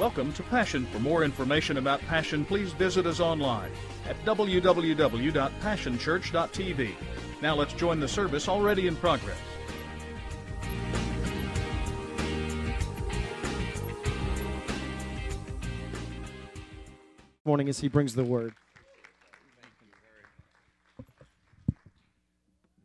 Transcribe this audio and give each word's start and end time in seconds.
Welcome 0.00 0.32
to 0.32 0.42
Passion. 0.44 0.86
For 0.86 0.98
more 0.98 1.24
information 1.24 1.76
about 1.76 2.00
Passion, 2.00 2.46
please 2.46 2.72
visit 2.72 3.04
us 3.04 3.20
online 3.20 3.70
at 4.08 4.16
www.passionchurch.tv. 4.24 6.94
Now 7.42 7.54
let's 7.54 7.74
join 7.74 8.00
the 8.00 8.08
service 8.08 8.48
already 8.48 8.86
in 8.86 8.96
progress. 8.96 9.36
Morning 17.44 17.68
as 17.68 17.78
he 17.78 17.88
brings 17.88 18.14
the 18.14 18.24
word. 18.24 18.54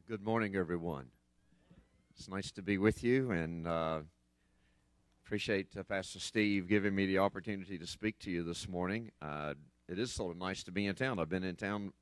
Good 0.10 0.22
morning, 0.22 0.58
everyone. 0.58 1.06
It's 2.18 2.28
nice 2.28 2.52
to 2.52 2.62
be 2.62 2.78
with 2.78 3.06
you, 3.06 3.32
and 3.32 3.66
uh, 3.66 4.02
appreciate 5.26 5.76
uh, 5.76 5.82
Pastor 5.82 6.20
Steve 6.20 6.68
giving 6.68 6.94
me 6.94 7.08
the 7.08 7.18
opportunity 7.18 7.80
to 7.80 7.88
speak 7.88 8.20
to 8.20 8.30
you 8.30 8.44
this 8.44 8.70
morning. 8.70 9.10
Uh, 9.20 9.56
it 9.90 9.98
is 9.98 10.12
sort 10.12 10.32
of 10.32 10.38
nice 10.38 10.62
to 10.62 10.72
be 10.72 10.86
in 10.86 10.94
town. 10.94 11.18
I've 11.18 11.30
been 11.30 11.44
in 11.44 11.56
town 11.56 11.94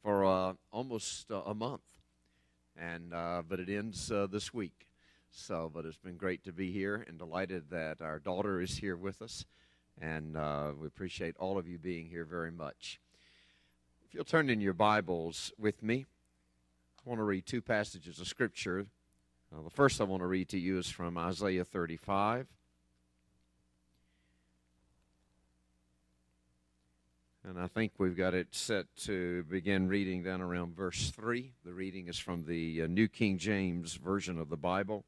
for 0.00 0.24
uh, 0.24 0.52
almost 0.70 1.28
uh, 1.32 1.42
a 1.44 1.56
month, 1.56 1.82
and 2.76 3.12
uh, 3.12 3.42
but 3.48 3.58
it 3.58 3.68
ends 3.68 4.12
uh, 4.12 4.28
this 4.30 4.54
week. 4.54 4.86
So, 5.32 5.68
but 5.74 5.86
it's 5.86 5.96
been 5.96 6.16
great 6.16 6.44
to 6.44 6.52
be 6.52 6.70
here, 6.70 7.04
and 7.08 7.18
delighted 7.18 7.70
that 7.70 8.00
our 8.00 8.20
daughter 8.20 8.60
is 8.60 8.78
here 8.78 8.96
with 8.96 9.22
us, 9.22 9.44
and 10.00 10.34
we 10.78 10.86
appreciate 10.86 11.34
all 11.36 11.58
of 11.58 11.66
you 11.66 11.78
being 11.78 12.06
here 12.06 12.24
very 12.24 12.52
much. 12.52 13.00
If 14.06 14.14
you'll 14.14 14.24
turn 14.24 14.48
in 14.48 14.60
your 14.60 14.72
Bibles 14.72 15.52
with 15.58 15.82
me, 15.82 16.06
I 17.04 17.08
want 17.08 17.18
to 17.18 17.24
read 17.24 17.44
two 17.44 17.60
passages 17.60 18.20
of 18.20 18.28
Scripture. 18.28 18.86
Uh, 19.52 19.62
the 19.64 19.70
first 19.70 20.00
I 20.00 20.04
want 20.04 20.22
to 20.22 20.28
read 20.28 20.48
to 20.50 20.58
you 20.60 20.78
is 20.78 20.88
from 20.88 21.18
Isaiah 21.18 21.64
35. 21.64 22.46
And 27.48 27.58
I 27.58 27.66
think 27.66 27.92
we've 27.96 28.16
got 28.16 28.34
it 28.34 28.48
set 28.50 28.94
to 29.04 29.42
begin 29.44 29.88
reading 29.88 30.22
down 30.22 30.42
around 30.42 30.76
verse 30.76 31.10
3. 31.12 31.54
The 31.64 31.72
reading 31.72 32.06
is 32.06 32.18
from 32.18 32.44
the 32.44 32.82
uh, 32.82 32.86
New 32.88 33.08
King 33.08 33.38
James 33.38 33.94
Version 33.94 34.38
of 34.38 34.50
the 34.50 34.58
Bible. 34.58 35.06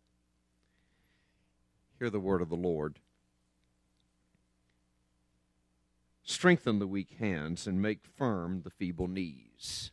Hear 1.98 2.08
the 2.08 2.18
word 2.18 2.40
of 2.40 2.48
the 2.48 2.56
Lord. 2.56 2.98
Strengthen 6.22 6.78
the 6.78 6.86
weak 6.86 7.16
hands 7.18 7.66
and 7.66 7.82
make 7.82 8.06
firm 8.06 8.62
the 8.62 8.70
feeble 8.70 9.06
knees. 9.06 9.92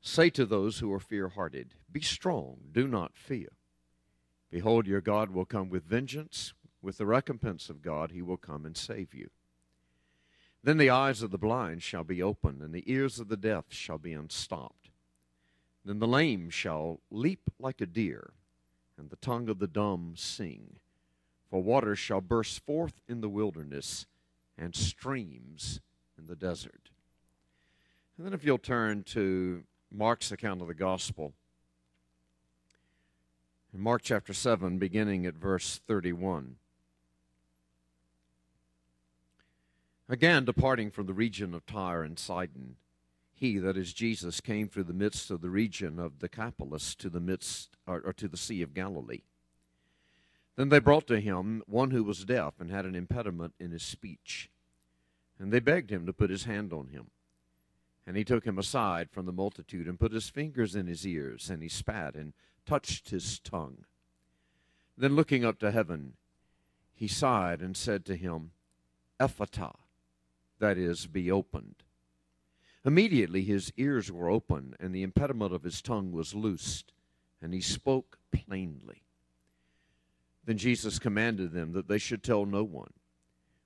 Say 0.00 0.30
to 0.30 0.46
those 0.46 0.78
who 0.78 0.90
are 0.90 1.00
fear 1.00 1.28
hearted, 1.28 1.74
Be 1.92 2.00
strong, 2.00 2.60
do 2.72 2.88
not 2.88 3.14
fear. 3.14 3.58
Behold, 4.50 4.86
your 4.86 5.02
God 5.02 5.32
will 5.32 5.44
come 5.44 5.68
with 5.68 5.84
vengeance. 5.84 6.54
With 6.80 6.96
the 6.96 7.04
recompense 7.04 7.68
of 7.68 7.82
God, 7.82 8.10
he 8.10 8.22
will 8.22 8.38
come 8.38 8.64
and 8.64 8.74
save 8.74 9.12
you. 9.12 9.28
Then 10.64 10.78
the 10.78 10.88
eyes 10.88 11.20
of 11.20 11.30
the 11.30 11.36
blind 11.36 11.82
shall 11.82 12.04
be 12.04 12.22
opened, 12.22 12.62
and 12.62 12.72
the 12.72 12.90
ears 12.90 13.20
of 13.20 13.28
the 13.28 13.36
deaf 13.36 13.66
shall 13.68 13.98
be 13.98 14.14
unstopped. 14.14 14.88
Then 15.84 15.98
the 15.98 16.08
lame 16.08 16.48
shall 16.48 17.00
leap 17.10 17.50
like 17.58 17.82
a 17.82 17.86
deer, 17.86 18.32
and 18.96 19.10
the 19.10 19.16
tongue 19.16 19.50
of 19.50 19.58
the 19.58 19.66
dumb 19.66 20.14
sing. 20.16 20.76
For 21.50 21.62
waters 21.62 21.98
shall 21.98 22.22
burst 22.22 22.64
forth 22.64 23.02
in 23.06 23.20
the 23.20 23.28
wilderness, 23.28 24.06
and 24.56 24.74
streams 24.74 25.80
in 26.16 26.28
the 26.28 26.36
desert. 26.36 26.88
And 28.16 28.24
then, 28.24 28.32
if 28.32 28.42
you'll 28.42 28.56
turn 28.56 29.02
to 29.08 29.64
Mark's 29.92 30.32
account 30.32 30.62
of 30.62 30.68
the 30.68 30.74
gospel, 30.74 31.34
in 33.74 33.80
Mark 33.80 34.00
chapter 34.02 34.32
7, 34.32 34.78
beginning 34.78 35.26
at 35.26 35.34
verse 35.34 35.82
31. 35.86 36.56
Again, 40.08 40.44
departing 40.44 40.90
from 40.90 41.06
the 41.06 41.14
region 41.14 41.54
of 41.54 41.64
Tyre 41.64 42.02
and 42.02 42.18
Sidon, 42.18 42.76
he, 43.32 43.58
that 43.58 43.76
is 43.76 43.94
Jesus, 43.94 44.40
came 44.40 44.68
through 44.68 44.84
the 44.84 44.92
midst 44.92 45.30
of 45.30 45.40
the 45.40 45.50
region 45.50 45.98
of 45.98 46.18
Decapolis 46.18 46.94
to 46.96 47.08
the 47.08 47.20
midst 47.20 47.76
or, 47.86 48.00
or, 48.04 48.12
to 48.12 48.28
the 48.28 48.36
Sea 48.36 48.60
of 48.60 48.74
Galilee. 48.74 49.22
Then 50.56 50.68
they 50.68 50.78
brought 50.78 51.06
to 51.08 51.20
him 51.20 51.62
one 51.66 51.90
who 51.90 52.04
was 52.04 52.24
deaf 52.24 52.60
and 52.60 52.70
had 52.70 52.84
an 52.84 52.94
impediment 52.94 53.54
in 53.58 53.70
his 53.70 53.82
speech, 53.82 54.50
and 55.38 55.50
they 55.50 55.58
begged 55.58 55.90
him 55.90 56.04
to 56.06 56.12
put 56.12 56.30
his 56.30 56.44
hand 56.44 56.72
on 56.72 56.88
him. 56.88 57.10
And 58.06 58.16
he 58.16 58.24
took 58.24 58.44
him 58.44 58.58
aside 58.58 59.10
from 59.10 59.24
the 59.24 59.32
multitude 59.32 59.88
and 59.88 59.98
put 59.98 60.12
his 60.12 60.28
fingers 60.28 60.76
in 60.76 60.86
his 60.86 61.06
ears, 61.06 61.48
and 61.48 61.62
he 61.62 61.68
spat 61.70 62.14
and 62.14 62.34
touched 62.66 63.08
his 63.08 63.38
tongue. 63.38 63.86
Then 64.98 65.16
looking 65.16 65.44
up 65.44 65.58
to 65.60 65.70
heaven, 65.70 66.12
he 66.94 67.08
sighed 67.08 67.62
and 67.62 67.74
said 67.74 68.04
to 68.04 68.16
him, 68.16 68.50
Ephphatha 69.18 69.74
that 70.64 70.78
is, 70.78 71.06
be 71.06 71.30
opened. 71.30 71.82
Immediately 72.86 73.42
his 73.42 73.70
ears 73.76 74.10
were 74.10 74.30
opened, 74.30 74.76
and 74.80 74.94
the 74.94 75.02
impediment 75.02 75.52
of 75.52 75.62
his 75.62 75.82
tongue 75.82 76.10
was 76.10 76.34
loosed, 76.34 76.94
and 77.42 77.52
he 77.52 77.60
spoke 77.60 78.18
plainly. 78.32 79.02
Then 80.46 80.56
Jesus 80.56 80.98
commanded 80.98 81.52
them 81.52 81.72
that 81.72 81.86
they 81.86 81.98
should 81.98 82.22
tell 82.22 82.46
no 82.46 82.64
one. 82.64 82.94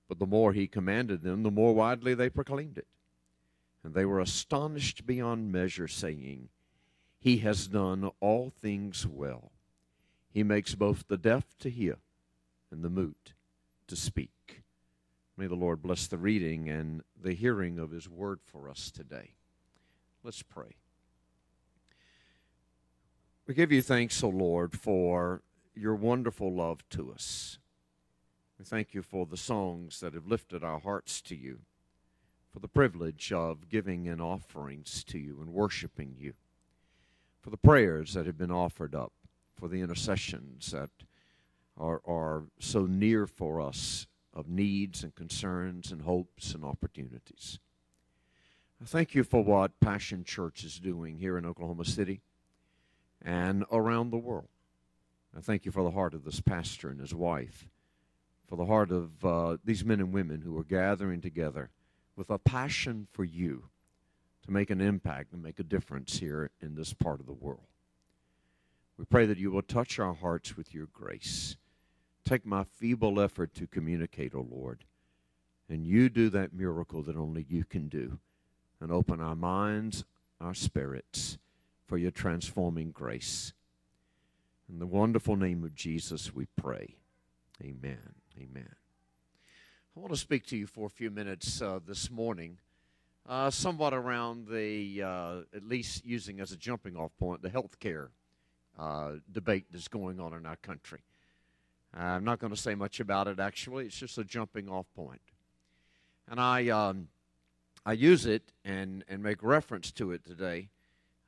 But 0.09 0.19
the 0.19 0.27
more 0.27 0.53
he 0.53 0.67
commanded 0.67 1.23
them, 1.23 1.45
the 1.45 1.53
more 1.53 1.73
widely 1.73 2.15
they 2.15 2.31
proclaimed 2.31 2.79
it. 2.79 2.89
And 3.85 3.95
they 3.95 4.05
were 4.05 4.19
astonished 4.19 5.07
beyond 5.07 5.53
measure, 5.53 5.87
saying, 5.87 6.49
He 7.21 7.39
has 7.39 7.69
done 7.69 8.11
all 8.19 8.51
things 8.51 9.07
well. 9.07 9.53
He 10.33 10.43
makes 10.43 10.75
both 10.75 11.07
the 11.07 11.17
deaf 11.17 11.57
to 11.61 11.71
hear 11.71 11.99
and 12.73 12.83
the 12.83 12.91
mute 12.91 13.35
to 13.87 13.95
speak. 13.95 14.33
May 15.39 15.47
the 15.47 15.55
Lord 15.55 15.83
bless 15.83 16.09
the 16.09 16.19
reading 16.19 16.69
and 16.69 17.05
the 17.17 17.33
hearing 17.33 17.79
of 17.79 17.93
His 17.93 18.09
word 18.09 18.41
for 18.43 18.69
us 18.69 18.91
today. 18.91 19.35
Let's 20.25 20.43
pray. 20.43 20.75
We 23.47 23.55
give 23.55 23.71
you 23.71 23.81
thanks, 23.81 24.21
O 24.25 24.31
Lord, 24.31 24.77
for 24.77 25.43
your 25.77 25.95
wonderful 25.95 26.53
love 26.53 26.81
to 26.91 27.13
us. 27.13 27.61
We 28.59 28.65
thank 28.65 28.95
you 28.95 29.03
for 29.03 29.27
the 29.27 29.37
songs 29.37 30.01
that 30.01 30.15
have 30.15 30.27
lifted 30.27 30.65
our 30.65 30.81
hearts 30.81 31.21
to 31.23 31.37
you, 31.37 31.61
for 32.53 32.59
the 32.59 32.67
privilege 32.67 33.31
of 33.31 33.69
giving 33.69 34.07
in 34.07 34.21
offerings 34.21 35.05
to 35.05 35.21
you 35.21 35.39
and 35.41 35.55
worshiping 35.55 36.17
you, 36.19 36.33
for 37.41 37.51
the 37.51 37.57
prayers 37.57 38.15
that 38.15 38.27
have 38.27 38.39
been 38.39 38.51
offered 38.51 38.93
up, 38.93 39.13
for 39.55 39.69
the 39.69 39.83
intercessions 39.83 40.73
that 40.73 40.91
are, 41.77 42.03
are 42.05 42.47
so 42.59 42.87
near 42.87 43.29
for 43.29 43.61
us 43.61 44.09
of 44.39 44.49
needs 44.49 45.03
and 45.03 45.15
concerns 45.17 45.91
and 45.91 46.03
hopes 46.03 46.55
and 46.55 46.65
opportunities. 46.65 47.59
I 48.81 48.85
thank 48.85 49.13
you 49.13 49.25
for 49.25 49.43
what 49.43 49.81
Passion 49.81 50.23
Church 50.23 50.63
is 50.63 50.79
doing 50.79 51.19
here 51.19 51.37
in 51.37 51.45
Oklahoma 51.45 51.85
City 51.85 52.21
and 53.21 53.65
around 53.73 54.11
the 54.11 54.17
world. 54.17 54.49
I 55.37 55.41
thank 55.41 55.65
you 55.65 55.73
for 55.73 55.83
the 55.83 55.91
heart 55.91 56.15
of 56.15 56.25
this 56.25 56.41
pastor 56.41 56.89
and 56.89 57.01
his 57.01 57.13
wife, 57.13 57.67
for 58.47 58.55
the 58.55 58.67
heart 58.67 58.93
of 58.93 59.25
uh, 59.25 59.57
these 59.65 59.85
men 59.85 59.99
and 59.99 60.13
women 60.13 60.43
who 60.43 60.57
are 60.57 60.65
gathering 60.65 61.21
together 61.21 61.71
with 62.15 62.31
a 62.31 62.39
passion 62.39 63.09
for 63.11 63.25
you 63.25 63.65
to 64.45 64.53
make 64.53 64.71
an 64.71 64.81
impact 64.81 65.33
and 65.33 65.43
make 65.43 65.59
a 65.59 65.65
difference 65.65 66.21
here 66.21 66.51
in 66.63 66.77
this 66.77 66.93
part 66.93 67.19
of 67.19 67.27
the 67.27 67.33
world. 67.33 67.67
We 68.97 69.05
pray 69.05 69.27
that 69.27 69.39
you 69.39 69.51
will 69.51 69.63
touch 69.63 69.99
our 69.99 70.15
hearts 70.15 70.57
with 70.57 70.73
your 70.73 70.87
grace 70.93 71.57
take 72.29 72.45
my 72.45 72.63
feeble 72.63 73.21
effort 73.21 73.55
to 73.55 73.67
communicate, 73.67 74.35
O 74.35 74.41
oh 74.41 74.55
Lord, 74.55 74.85
and 75.69 75.87
you 75.87 76.11
do 76.11 76.29
that 76.29 76.53
miracle 76.53 77.03
that 77.05 77.17
only 77.17 77.47
you 77.49 77.65
can 77.65 77.89
do 77.89 78.19
and 78.81 78.93
open 78.93 79.19
our 79.19 79.35
minds, 79.35 80.05
our 80.39 80.53
spirits 80.53 81.39
for 81.87 81.97
your 81.97 82.11
transforming 82.11 82.91
grace. 82.91 83.55
In 84.69 84.79
the 84.79 84.87
wonderful 84.87 85.37
name 85.37 85.65
of 85.65 85.75
Jesus, 85.75 86.35
we 86.35 86.47
pray. 86.55 86.97
Amen. 87.63 88.15
Amen. 88.39 88.75
I 89.97 90.01
want 90.01 90.13
to 90.13 90.19
speak 90.19 90.45
to 90.49 90.57
you 90.57 90.67
for 90.67 90.85
a 90.87 90.91
few 90.91 91.11
minutes 91.11 91.63
uh, 91.63 91.81
this 91.85 92.11
morning, 92.11 92.59
uh, 93.27 93.49
somewhat 93.49 93.95
around 93.95 94.49
the, 94.49 95.03
uh, 95.03 95.57
at 95.57 95.65
least 95.65 96.05
using 96.05 96.41
as 96.41 96.53
a 96.53 96.59
jumping 96.59 96.95
off 96.95 97.11
point, 97.19 97.41
the 97.41 97.49
health 97.49 97.81
care 97.81 98.11
uh, 98.79 99.13
debate 99.33 99.65
that's 99.73 99.89
going 99.89 100.21
on 100.21 100.35
in 100.35 100.45
our 100.45 100.57
country. 100.57 101.01
I'm 101.95 102.25
not 102.25 102.39
going 102.39 102.53
to 102.53 102.61
say 102.61 102.75
much 102.75 103.01
about 103.01 103.29
it, 103.29 103.39
actually. 103.41 103.87
It's 103.87 103.99
just 103.99 104.19
a 104.19 104.25
jumping 104.25 104.69
off 104.69 104.87
point. 104.95 105.23
And 106.31 106.39
I, 106.39 106.69
um, 106.69 107.09
I 107.87 107.93
use 107.93 108.27
it 108.27 108.53
and, 108.65 109.05
and 109.09 109.23
make 109.23 109.43
reference 109.43 109.91
to 109.93 110.13
it 110.13 110.25
today 110.25 110.69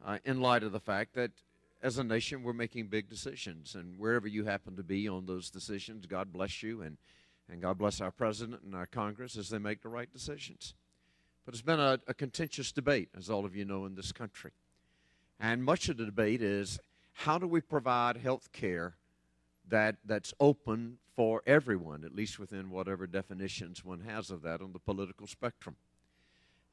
uh, 0.04 0.18
in 0.24 0.40
light 0.40 0.62
of 0.62 0.72
the 0.72 0.80
fact 0.80 1.14
that 1.14 1.30
as 1.82 1.96
a 1.96 2.04
nation, 2.04 2.42
we're 2.42 2.52
making 2.52 2.88
big 2.88 3.08
decisions. 3.08 3.74
And 3.74 3.98
wherever 3.98 4.28
you 4.28 4.44
happen 4.44 4.76
to 4.76 4.82
be 4.82 5.08
on 5.08 5.24
those 5.26 5.48
decisions, 5.48 6.04
God 6.04 6.32
bless 6.32 6.62
you. 6.62 6.82
And, 6.82 6.98
and 7.50 7.62
God 7.62 7.78
bless 7.78 8.00
our 8.00 8.10
president 8.10 8.62
and 8.62 8.74
our 8.74 8.86
Congress 8.86 9.36
as 9.36 9.48
they 9.48 9.58
make 9.58 9.82
the 9.82 9.88
right 9.88 10.12
decisions. 10.12 10.74
But 11.46 11.54
it's 11.54 11.62
been 11.62 11.80
a, 11.80 11.98
a 12.06 12.12
contentious 12.12 12.70
debate, 12.70 13.08
as 13.16 13.30
all 13.30 13.46
of 13.46 13.56
you 13.56 13.64
know, 13.64 13.86
in 13.86 13.94
this 13.94 14.12
country. 14.12 14.52
And 15.40 15.64
much 15.64 15.88
of 15.88 15.96
the 15.96 16.04
debate 16.04 16.42
is 16.42 16.78
how 17.14 17.38
do 17.38 17.46
we 17.46 17.62
provide 17.62 18.18
health 18.18 18.52
care 18.52 18.94
that, 19.70 19.96
that's 20.04 20.34
open 20.38 20.98
for 21.16 21.42
everyone, 21.46 22.04
at 22.04 22.14
least 22.14 22.38
within 22.38 22.70
whatever 22.70 23.06
definitions 23.06 23.84
one 23.84 24.00
has 24.00 24.30
of 24.30 24.42
that 24.42 24.60
on 24.60 24.72
the 24.72 24.78
political 24.78 25.26
spectrum. 25.26 25.76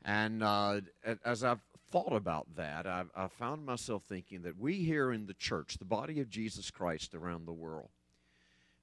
And 0.06 0.44
uh, 0.44 0.82
as 1.26 1.44
I've 1.44 1.62
thought 1.92 2.14
about 2.14 2.48
that, 2.56 2.86
I've, 2.86 3.10
I've 3.16 3.32
found 3.32 3.66
myself 3.66 4.04
thinking 4.04 4.44
that 4.44 4.60
we 4.60 4.76
here 4.76 5.12
in 5.12 5.26
the 5.26 5.34
church, 5.34 5.78
the 5.78 5.86
body 5.86 6.20
of 6.20 6.30
Jesus 6.30 6.72
Christ 6.72 7.14
around 7.14 7.46
the 7.46 7.54
world, 7.54 7.90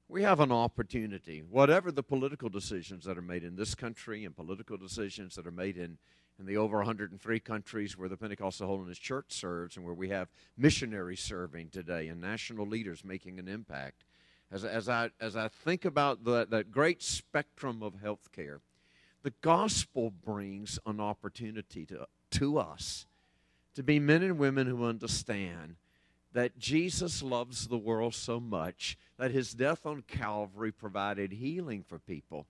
we 0.08 0.22
have 0.22 0.40
an 0.40 0.52
opportunity, 0.52 1.42
whatever 1.48 1.90
the 1.90 2.02
political 2.02 2.48
decisions 2.48 3.04
that 3.04 3.16
are 3.16 3.22
made 3.22 3.42
in 3.42 3.56
this 3.56 3.74
country 3.74 4.24
and 4.24 4.36
political 4.36 4.76
decisions 4.76 5.34
that 5.34 5.46
are 5.46 5.50
made 5.50 5.76
in, 5.76 5.98
in 6.38 6.46
the 6.46 6.56
over 6.56 6.78
103 6.78 7.40
countries 7.40 7.96
where 7.96 8.08
the 8.08 8.16
Pentecostal 8.16 8.66
Holiness 8.66 8.98
Church 8.98 9.26
serves 9.28 9.76
and 9.76 9.84
where 9.84 9.94
we 9.94 10.08
have 10.08 10.28
missionaries 10.56 11.20
serving 11.20 11.68
today 11.68 12.08
and 12.08 12.20
national 12.20 12.66
leaders 12.66 13.04
making 13.04 13.38
an 13.38 13.48
impact. 13.48 14.04
As, 14.50 14.64
as, 14.64 14.88
I, 14.88 15.10
as 15.20 15.36
I 15.36 15.48
think 15.48 15.84
about 15.84 16.24
the, 16.24 16.46
that 16.46 16.70
great 16.70 17.02
spectrum 17.02 17.82
of 17.82 18.00
health 18.00 18.30
care, 18.32 18.60
the 19.22 19.32
gospel 19.40 20.10
brings 20.10 20.78
an 20.86 21.00
opportunity 21.00 21.86
to, 21.86 22.06
to 22.32 22.58
us 22.58 23.06
to 23.74 23.82
be 23.82 23.98
men 23.98 24.22
and 24.22 24.38
women 24.38 24.66
who 24.66 24.84
understand 24.84 25.76
that 26.32 26.58
Jesus 26.58 27.22
loves 27.22 27.68
the 27.68 27.78
world 27.78 28.14
so 28.14 28.40
much 28.40 28.98
that 29.18 29.30
his 29.30 29.52
death 29.52 29.86
on 29.86 30.02
Calvary 30.02 30.72
provided 30.72 31.32
healing 31.32 31.82
for 31.82 31.98
people. 31.98 32.46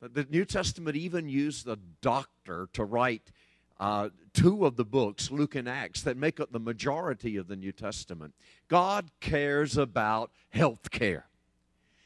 The 0.00 0.26
New 0.28 0.44
Testament 0.44 0.96
even 0.96 1.28
used 1.28 1.66
a 1.66 1.78
doctor 2.00 2.68
to 2.74 2.84
write 2.84 3.32
uh, 3.78 4.10
two 4.32 4.66
of 4.66 4.76
the 4.76 4.84
books, 4.84 5.30
Luke 5.30 5.54
and 5.54 5.68
Acts, 5.68 6.02
that 6.02 6.16
make 6.16 6.40
up 6.40 6.52
the 6.52 6.60
majority 6.60 7.36
of 7.36 7.48
the 7.48 7.56
New 7.56 7.72
Testament. 7.72 8.34
God 8.68 9.10
cares 9.20 9.76
about 9.76 10.30
health 10.50 10.90
care. 10.90 11.26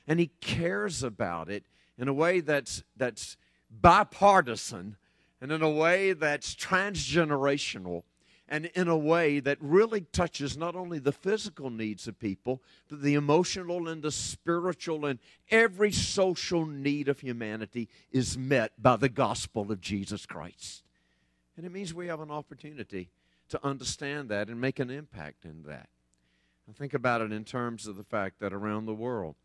And 0.06 0.19
he 0.19 0.31
cares 0.40 1.02
about 1.02 1.48
it 1.48 1.64
in 1.98 2.08
a 2.08 2.12
way 2.12 2.40
that's, 2.40 2.82
that's 2.96 3.37
bipartisan 3.70 4.96
and 5.40 5.52
in 5.52 5.62
a 5.62 5.70
way 5.70 6.12
that's 6.12 6.54
transgenerational 6.54 8.02
and 8.50 8.67
in 8.75 8.88
a 8.88 8.97
way 8.97 9.38
that 9.38 9.56
really 9.61 10.00
touches 10.00 10.56
not 10.56 10.75
only 10.75 10.99
the 10.99 11.12
physical 11.12 11.70
needs 11.70 12.08
of 12.08 12.19
people, 12.19 12.61
but 12.88 13.00
the 13.00 13.14
emotional 13.14 13.88
and 13.88 14.02
the 14.02 14.11
spiritual 14.11 15.06
and 15.06 15.20
every 15.50 15.93
social 15.93 16.67
need 16.67 17.08
of 17.08 17.20
humanity 17.20 17.88
is 18.11 18.37
met 18.37 18.73
by 18.76 18.97
the 18.97 19.08
gospel 19.08 19.70
of 19.70 19.81
Jesus 19.81 20.26
Christ. 20.26 20.82
And 21.56 21.64
it 21.64 21.70
means 21.70 21.94
we 21.94 22.08
have 22.08 22.20
an 22.20 22.32
opportunity 22.32 23.11
to 23.50 23.64
understand 23.64 24.29
that 24.31 24.49
and 24.49 24.61
make 24.61 24.81
an 24.81 24.91
impact 24.91 25.44
in 25.44 25.62
that. 25.69 25.88
I 26.69 26.73
think 26.73 26.94
about 26.94 27.20
it 27.20 27.32
in 27.32 27.44
terms 27.44 27.87
of 27.87 27.97
the 27.97 28.05
fact 28.05 28.41
that 28.41 28.52
around 28.52 28.87
the 28.87 28.94
world, 28.94 29.37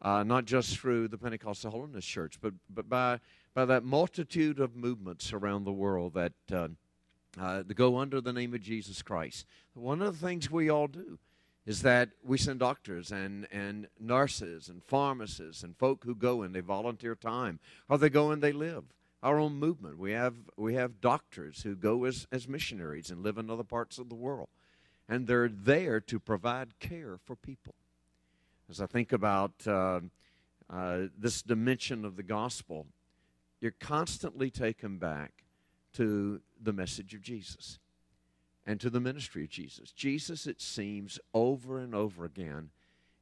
uh, 0.00 0.22
not 0.22 0.44
just 0.44 0.78
through 0.78 1.08
the 1.08 1.18
Pentecostal 1.18 1.72
Holiness 1.72 2.04
Church, 2.04 2.38
but, 2.40 2.54
but 2.72 2.88
by, 2.88 3.18
by 3.52 3.64
that 3.64 3.84
multitude 3.84 4.60
of 4.60 4.76
movements 4.76 5.32
around 5.32 5.64
the 5.64 5.72
world 5.72 6.14
that. 6.14 6.34
Uh, 6.52 6.68
uh, 7.38 7.62
to 7.62 7.74
go 7.74 7.98
under 7.98 8.20
the 8.20 8.32
name 8.32 8.54
of 8.54 8.60
Jesus 8.60 9.02
Christ. 9.02 9.46
One 9.74 10.02
of 10.02 10.18
the 10.18 10.26
things 10.26 10.50
we 10.50 10.68
all 10.68 10.86
do 10.86 11.18
is 11.66 11.82
that 11.82 12.10
we 12.22 12.36
send 12.36 12.60
doctors 12.60 13.10
and, 13.10 13.46
and 13.50 13.88
nurses 13.98 14.68
and 14.68 14.82
pharmacists 14.84 15.62
and 15.62 15.76
folk 15.76 16.04
who 16.04 16.14
go 16.14 16.42
and 16.42 16.54
they 16.54 16.60
volunteer 16.60 17.14
time 17.14 17.58
or 17.88 17.98
they 17.98 18.10
go 18.10 18.30
and 18.30 18.42
they 18.42 18.52
live. 18.52 18.84
Our 19.22 19.38
own 19.38 19.54
movement. 19.54 19.98
We 19.98 20.12
have, 20.12 20.34
we 20.56 20.74
have 20.74 21.00
doctors 21.00 21.62
who 21.62 21.74
go 21.74 22.04
as, 22.04 22.26
as 22.30 22.46
missionaries 22.46 23.10
and 23.10 23.22
live 23.22 23.38
in 23.38 23.48
other 23.48 23.64
parts 23.64 23.98
of 23.98 24.10
the 24.10 24.14
world. 24.14 24.48
And 25.08 25.26
they're 25.26 25.48
there 25.48 26.00
to 26.00 26.18
provide 26.18 26.78
care 26.78 27.18
for 27.24 27.34
people. 27.34 27.74
As 28.68 28.80
I 28.82 28.86
think 28.86 29.12
about 29.12 29.52
uh, 29.66 30.00
uh, 30.70 30.98
this 31.18 31.42
dimension 31.42 32.04
of 32.04 32.16
the 32.16 32.22
gospel, 32.22 32.86
you're 33.60 33.74
constantly 33.80 34.50
taken 34.50 34.98
back 34.98 35.43
to 35.94 36.40
the 36.62 36.72
message 36.72 37.14
of 37.14 37.22
Jesus 37.22 37.78
and 38.66 38.80
to 38.80 38.90
the 38.90 39.00
ministry 39.00 39.44
of 39.44 39.50
Jesus. 39.50 39.92
Jesus, 39.92 40.46
it 40.46 40.60
seems, 40.60 41.18
over 41.32 41.78
and 41.78 41.94
over 41.94 42.24
again, 42.24 42.70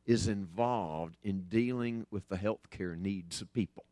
is 0.07 0.29
involved 0.29 1.17
in 1.23 1.47
dealing 1.49 2.07
with 2.11 2.29
the 2.29 2.37
health 2.37 2.71
care 2.71 2.97
needs 2.97 3.41
of 3.41 3.53
people, 3.53 3.85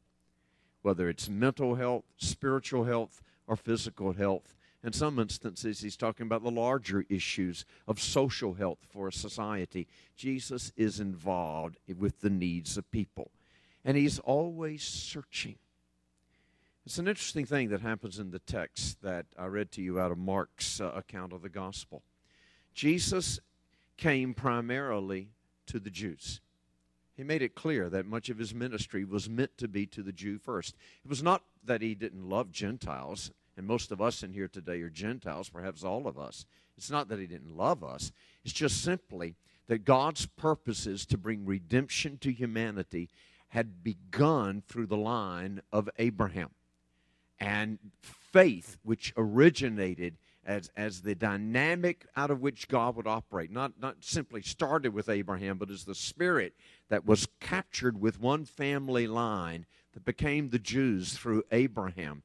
whether 0.83 1.09
it's 1.09 1.29
mental 1.29 1.77
health, 1.77 2.05
spiritual 2.19 2.85
health, 2.85 3.23
or 3.47 3.57
physical 3.57 4.13
health. 4.13 4.57
In 4.83 4.93
some 4.93 5.19
instances, 5.19 5.81
he's 5.81 5.97
talking 5.97 6.27
about 6.27 6.43
the 6.43 6.51
larger 6.51 7.05
issues 7.09 7.65
of 7.87 8.01
social 8.01 8.55
health 8.55 8.79
for 8.89 9.09
a 9.09 9.13
society. 9.13 9.87
Jesus 10.17 10.73
is 10.77 11.01
involved 11.01 11.77
with 11.99 12.21
the 12.21 12.31
needs 12.31 12.77
of 12.77 12.91
people, 12.91 13.31
and 13.85 13.97
he's 13.97 14.19
always 14.21 14.83
searching 14.83 15.57
it's 16.91 16.99
an 16.99 17.07
interesting 17.07 17.47
thing 17.47 17.69
that 17.69 17.83
happens 17.83 18.19
in 18.19 18.33
the 18.33 18.41
text 18.41 19.01
that 19.01 19.25
I 19.39 19.47
read 19.47 19.71
to 19.73 19.81
you 19.81 20.01
out 20.01 20.11
of 20.11 20.19
Mark's 20.19 20.81
uh, 20.81 20.91
account 20.97 21.33
of 21.33 21.41
the 21.41 21.49
gospel. 21.49 22.03
Jesus 22.75 23.39
came 23.97 24.35
primarily 24.35 25.29
to 25.69 25.79
the 25.79 25.89
Jews. 25.89 26.41
He 27.17 27.23
made 27.23 27.43
it 27.43 27.55
clear 27.55 27.89
that 27.91 28.07
much 28.07 28.29
of 28.29 28.39
his 28.39 28.53
ministry 28.53 29.05
was 29.05 29.31
meant 29.31 29.57
to 29.59 29.69
be 29.69 29.87
to 29.87 30.03
the 30.03 30.11
Jew 30.11 30.37
first. 30.37 30.75
It 31.05 31.09
was 31.09 31.23
not 31.23 31.45
that 31.65 31.81
he 31.81 31.95
didn't 31.95 32.29
love 32.29 32.51
Gentiles, 32.51 33.31
and 33.57 33.69
most 33.69 33.93
of 33.93 34.03
us 34.03 34.25
in 34.25 34.33
here 34.33 34.49
today 34.49 34.81
are 34.81 34.91
Gentiles, 34.91 35.49
perhaps 35.49 35.85
all 35.85 36.09
of 36.09 36.19
us. 36.19 36.45
It's 36.77 36.91
not 36.91 37.09
that 37.11 37.21
he 37.21 37.29
didn't 37.29 37.57
love 37.57 37.85
us, 37.85 38.11
it's 38.45 38.53
just 38.53 38.83
simply 38.83 39.37
that 39.69 39.85
God's 39.85 40.27
purposes 40.27 41.07
to 41.07 41.17
bring 41.17 41.47
redemption 41.47 42.19
to 42.19 42.33
humanity 42.33 43.11
had 43.51 43.85
begun 43.85 44.65
through 44.67 44.87
the 44.87 44.97
line 44.97 45.63
of 45.73 45.89
Abraham 45.97 46.51
and 47.41 47.79
faith, 48.01 48.77
which 48.83 49.13
originated 49.17 50.17
as, 50.45 50.71
as 50.77 51.03
the 51.03 51.15
dynamic 51.15 52.07
out 52.17 52.31
of 52.31 52.41
which 52.41 52.69
God 52.69 52.97
would 52.97 53.07
operate. 53.07 53.51
Not, 53.51 53.73
not 53.81 53.97
simply 54.01 54.43
started 54.43 54.95
with 54.95 55.09
Abraham, 55.09 55.59
but 55.59 55.71
as 55.71 55.85
the 55.85 55.95
spirit 55.95 56.55
that 56.89 57.07
was 57.07 57.29
captured 57.41 58.01
with 58.01 58.21
one 58.21 58.45
family 58.45 59.07
line 59.07 59.67
that 59.93 60.05
became 60.05 60.51
the 60.51 60.59
Jews 60.59 61.13
through 61.13 61.45
Abraham. 61.53 62.23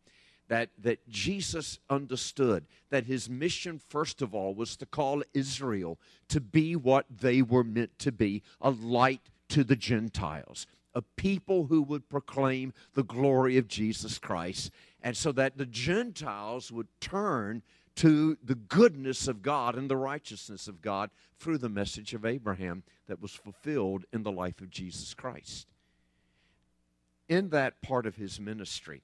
That, 0.48 0.70
that 0.84 1.10
Jesus 1.10 1.80
understood 1.90 2.66
that 2.92 3.06
his 3.06 3.28
mission, 3.28 3.80
first 3.90 4.22
of 4.22 4.36
all, 4.36 4.54
was 4.54 4.78
to 4.78 4.86
call 4.86 5.24
Israel 5.34 5.98
to 6.30 6.40
be 6.40 6.76
what 6.76 7.08
they 7.10 7.42
were 7.42 7.64
meant 7.64 7.98
to 8.00 8.12
be 8.12 8.44
a 8.62 8.70
light 8.70 9.22
to 9.50 9.64
the 9.64 9.76
Gentiles, 9.76 10.68
a 10.94 11.02
people 11.02 11.66
who 11.66 11.82
would 11.82 12.10
proclaim 12.10 12.74
the 12.94 13.04
glory 13.04 13.58
of 13.58 13.68
Jesus 13.68 14.20
Christ 14.20 14.72
and 15.06 15.16
so 15.16 15.32
that 15.32 15.56
the 15.56 15.68
Gentiles 15.68 16.72
would 16.72 16.88
turn 17.00 17.62
to 17.98 18.38
the 18.44 18.56
goodness 18.56 19.28
of 19.28 19.44
God 19.44 19.76
and 19.76 19.88
the 19.88 19.96
righteousness 19.96 20.68
of 20.68 20.82
God 20.82 21.12
through 21.40 21.60
the 21.60 21.70
message 21.70 22.16
of 22.16 22.26
Abraham 22.26 22.82
that 23.08 23.22
was 23.22 23.32
fulfilled 23.32 24.06
in 24.12 24.24
the 24.24 24.32
life 24.32 24.62
of 24.62 24.72
Jesus 24.72 25.14
Christ. 25.14 25.68
In 27.30 27.50
that 27.50 27.84
part 27.84 28.08
of 28.08 28.16
his 28.16 28.40
ministry, 28.40 29.04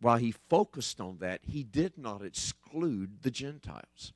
while 0.00 0.16
he 0.16 0.32
focused 0.48 0.98
on 0.98 1.18
that, 1.18 1.40
he 1.42 1.62
did 1.62 1.98
not 1.98 2.22
exclude 2.22 3.22
the 3.22 3.30
Gentiles. 3.30 4.14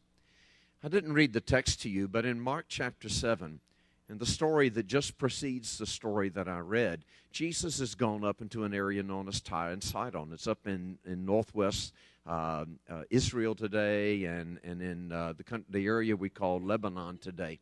I 0.83 0.88
didn't 0.88 1.12
read 1.12 1.35
the 1.35 1.42
text 1.42 1.83
to 1.83 1.90
you, 1.90 2.09
but 2.09 2.25
in 2.25 2.40
Mark 2.40 2.66
chapter 2.68 3.11
7, 3.11 3.61
and 4.08 4.20
the 4.20 4.26
story 4.26 4.68
that 4.70 4.87
just 4.87 5.16
precedes 5.16 5.78
the 5.78 5.87
story 5.87 6.28
that 6.30 6.49
I 6.49 6.58
read, 6.58 7.04
Jesus 7.32 7.78
has 7.78 7.94
gone 7.94 8.23
up 8.25 8.40
into 8.42 8.64
an 8.64 8.75
area 8.75 9.02
known 9.02 9.28
as 9.28 9.40
Tyre 9.40 9.73
and 9.73 9.82
Sidon. 9.82 10.30
It's 10.32 10.46
up 10.46 10.66
in, 10.66 10.99
in 11.06 11.25
northwest 11.25 11.94
uh, 12.26 12.64
uh, 12.90 13.02
Israel 13.11 13.54
today 13.54 14.25
and, 14.25 14.58
and 14.62 14.82
in 14.82 15.12
uh, 15.12 15.32
the, 15.37 15.62
the 15.70 15.87
area 15.87 16.16
we 16.16 16.28
call 16.28 16.61
Lebanon 16.61 17.18
today. 17.18 17.58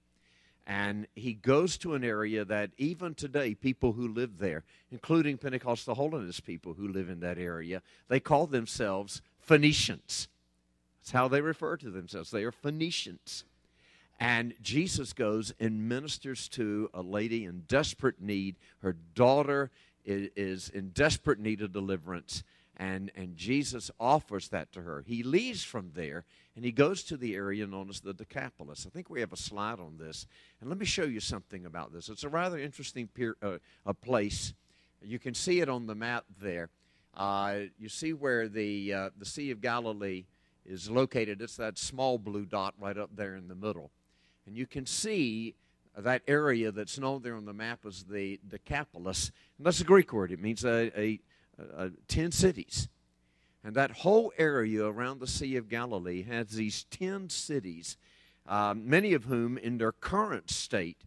And 0.66 1.06
he 1.14 1.34
goes 1.34 1.76
to 1.78 1.94
an 1.94 2.04
area 2.04 2.44
that 2.44 2.70
even 2.78 3.14
today, 3.14 3.54
people 3.54 3.92
who 3.92 4.06
live 4.06 4.38
there, 4.38 4.62
including 4.92 5.38
Pentecostal 5.38 5.96
holiness 5.96 6.38
people 6.38 6.74
who 6.74 6.86
live 6.86 7.08
in 7.08 7.20
that 7.20 7.38
area, 7.38 7.82
they 8.08 8.20
call 8.20 8.46
themselves 8.46 9.22
Phoenicians. 9.40 10.28
That's 11.00 11.10
how 11.10 11.26
they 11.26 11.40
refer 11.40 11.76
to 11.78 11.90
themselves. 11.90 12.30
They 12.30 12.44
are 12.44 12.52
Phoenicians. 12.52 13.44
And 14.22 14.54
Jesus 14.62 15.12
goes 15.12 15.52
and 15.58 15.88
ministers 15.88 16.48
to 16.50 16.88
a 16.94 17.02
lady 17.02 17.44
in 17.44 17.64
desperate 17.66 18.20
need. 18.20 18.54
Her 18.80 18.94
daughter 19.16 19.72
is 20.04 20.68
in 20.68 20.90
desperate 20.90 21.40
need 21.40 21.60
of 21.60 21.72
deliverance. 21.72 22.44
And, 22.76 23.10
and 23.16 23.36
Jesus 23.36 23.90
offers 23.98 24.46
that 24.50 24.70
to 24.74 24.82
her. 24.82 25.02
He 25.04 25.24
leaves 25.24 25.64
from 25.64 25.90
there 25.94 26.24
and 26.54 26.64
he 26.64 26.70
goes 26.70 27.02
to 27.04 27.16
the 27.16 27.34
area 27.34 27.66
known 27.66 27.90
as 27.90 27.98
the 27.98 28.14
Decapolis. 28.14 28.86
I 28.86 28.90
think 28.90 29.10
we 29.10 29.18
have 29.18 29.32
a 29.32 29.36
slide 29.36 29.80
on 29.80 29.96
this. 29.98 30.28
And 30.60 30.70
let 30.70 30.78
me 30.78 30.86
show 30.86 31.02
you 31.02 31.18
something 31.18 31.66
about 31.66 31.92
this. 31.92 32.08
It's 32.08 32.22
a 32.22 32.28
rather 32.28 32.60
interesting 32.60 33.08
peer, 33.08 33.34
uh, 33.42 33.58
a 33.84 33.92
place. 33.92 34.54
You 35.02 35.18
can 35.18 35.34
see 35.34 35.58
it 35.58 35.68
on 35.68 35.88
the 35.88 35.96
map 35.96 36.26
there. 36.40 36.68
Uh, 37.16 37.62
you 37.76 37.88
see 37.88 38.12
where 38.12 38.46
the, 38.46 38.94
uh, 38.94 39.10
the 39.18 39.26
Sea 39.26 39.50
of 39.50 39.60
Galilee 39.60 40.26
is 40.64 40.88
located. 40.88 41.42
It's 41.42 41.56
that 41.56 41.76
small 41.76 42.18
blue 42.18 42.44
dot 42.44 42.74
right 42.78 42.96
up 42.96 43.10
there 43.16 43.34
in 43.34 43.48
the 43.48 43.56
middle. 43.56 43.90
And 44.46 44.56
you 44.56 44.66
can 44.66 44.86
see 44.86 45.54
that 45.96 46.22
area 46.26 46.72
that's 46.72 46.98
known 46.98 47.22
there 47.22 47.36
on 47.36 47.44
the 47.44 47.52
map 47.52 47.80
as 47.86 48.04
the 48.04 48.40
Decapolis. 48.48 49.30
And 49.58 49.66
that's 49.66 49.80
a 49.80 49.84
Greek 49.84 50.12
word. 50.12 50.32
It 50.32 50.40
means 50.40 50.64
a, 50.64 50.90
a, 50.98 51.20
a, 51.58 51.86
a 51.86 51.90
10 52.08 52.32
cities. 52.32 52.88
And 53.64 53.76
that 53.76 53.90
whole 53.92 54.32
area 54.38 54.84
around 54.84 55.20
the 55.20 55.26
Sea 55.26 55.56
of 55.56 55.68
Galilee 55.68 56.22
has 56.24 56.50
these 56.50 56.84
10 56.84 57.28
cities, 57.28 57.96
uh, 58.46 58.74
many 58.76 59.12
of 59.12 59.24
whom, 59.24 59.56
in 59.56 59.78
their 59.78 59.92
current 59.92 60.50
state, 60.50 61.02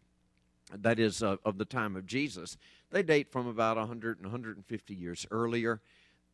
that 0.73 0.99
is, 0.99 1.21
uh, 1.21 1.35
of 1.43 1.57
the 1.57 1.65
time 1.65 1.95
of 1.95 2.05
Jesus, 2.05 2.57
they 2.91 3.03
date 3.03 3.31
from 3.31 3.47
about 3.47 3.77
100 3.77 4.17
and 4.17 4.27
150 4.27 4.95
years 4.95 5.27
earlier. 5.31 5.81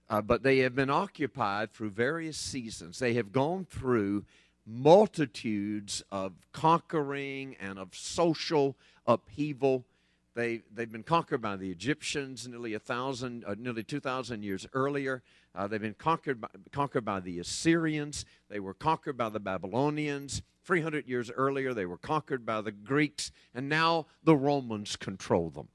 Uh, 0.09 0.21
but 0.21 0.43
they 0.43 0.59
have 0.59 0.75
been 0.75 0.89
occupied 0.89 1.71
through 1.71 1.89
various 1.89 2.37
seasons. 2.37 2.99
They 2.99 3.13
have 3.13 3.31
gone 3.31 3.65
through 3.65 4.25
multitudes 4.65 6.03
of 6.11 6.33
conquering 6.51 7.55
and 7.59 7.79
of 7.79 7.95
social 7.95 8.77
upheaval. 9.05 9.85
They, 10.33 10.61
they've 10.73 10.91
been 10.91 11.03
conquered 11.03 11.41
by 11.41 11.57
the 11.57 11.71
Egyptians 11.71 12.47
nearly 12.47 12.73
a 12.73 12.79
thousand, 12.79 13.43
uh, 13.45 13.55
nearly 13.57 13.83
2,000 13.83 14.43
years 14.43 14.65
earlier. 14.73 15.23
Uh, 15.53 15.67
they've 15.67 15.81
been 15.81 15.93
conquered 15.93 16.39
by, 16.39 16.47
conquered 16.71 17.03
by 17.03 17.19
the 17.19 17.39
Assyrians. 17.39 18.25
They 18.49 18.59
were 18.59 18.73
conquered 18.73 19.17
by 19.17 19.29
the 19.29 19.39
Babylonians. 19.41 20.41
300 20.63 21.07
years 21.07 21.29
earlier, 21.31 21.73
they 21.73 21.85
were 21.85 21.97
conquered 21.97 22.45
by 22.45 22.61
the 22.61 22.71
Greeks. 22.71 23.31
And 23.53 23.67
now 23.67 24.05
the 24.23 24.35
Romans 24.35 24.95
control 24.95 25.49
them. 25.49 25.67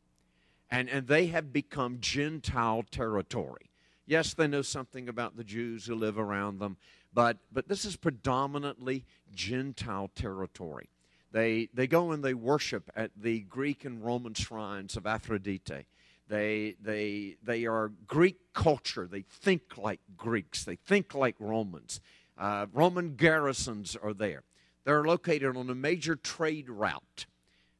And, 0.70 0.88
and 0.88 1.06
they 1.06 1.26
have 1.26 1.52
become 1.52 1.98
Gentile 2.00 2.84
territory. 2.90 3.70
Yes, 4.06 4.34
they 4.34 4.46
know 4.46 4.62
something 4.62 5.08
about 5.08 5.36
the 5.36 5.44
Jews 5.44 5.86
who 5.86 5.96
live 5.96 6.18
around 6.18 6.60
them, 6.60 6.76
but, 7.16 7.38
but 7.50 7.66
this 7.66 7.86
is 7.86 7.96
predominantly 7.96 9.06
Gentile 9.34 10.10
territory. 10.14 10.90
They, 11.32 11.70
they 11.72 11.86
go 11.86 12.12
and 12.12 12.22
they 12.22 12.34
worship 12.34 12.90
at 12.94 13.10
the 13.16 13.40
Greek 13.40 13.86
and 13.86 14.04
Roman 14.04 14.34
shrines 14.34 14.98
of 14.98 15.06
Aphrodite. 15.06 15.86
They, 16.28 16.74
they, 16.78 17.36
they 17.42 17.64
are 17.64 17.90
Greek 18.06 18.36
culture. 18.52 19.08
They 19.10 19.22
think 19.22 19.78
like 19.78 20.00
Greeks, 20.18 20.64
they 20.64 20.76
think 20.76 21.14
like 21.14 21.36
Romans. 21.38 22.02
Uh, 22.36 22.66
Roman 22.74 23.16
garrisons 23.16 23.96
are 23.96 24.12
there. 24.12 24.42
They're 24.84 25.04
located 25.04 25.56
on 25.56 25.70
a 25.70 25.74
major 25.74 26.16
trade 26.16 26.68
route. 26.68 27.24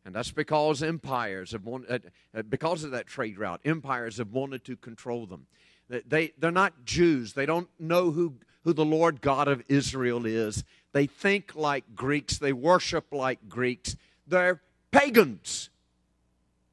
And 0.07 0.15
that's 0.15 0.31
because 0.31 0.83
empires 0.83 1.53
have 1.53 1.67
wanted, 1.67 2.11
uh, 2.35 2.41
because 2.41 2.85
of 2.85 2.93
that 2.93 3.07
trade 3.07 3.39
route, 3.39 3.61
empires 3.67 4.17
have 4.17 4.33
wanted 4.33 4.65
to 4.65 4.77
control 4.77 5.27
them. 5.27 5.47
They, 5.89 6.33
they're 6.39 6.51
not 6.51 6.85
Jews. 6.85 7.35
They 7.35 7.47
don't 7.47 7.69
know 7.79 8.11
who, 8.11 8.35
who 8.67 8.73
the 8.73 8.85
Lord 8.85 9.21
God 9.21 9.47
of 9.47 9.63
Israel 9.69 10.27
is. 10.27 10.65
They 10.91 11.07
think 11.07 11.55
like 11.55 11.85
Greeks. 11.95 12.37
They 12.37 12.53
worship 12.53 13.13
like 13.13 13.49
Greeks. 13.49 13.97
They're 14.27 14.61
pagans. 14.91 15.71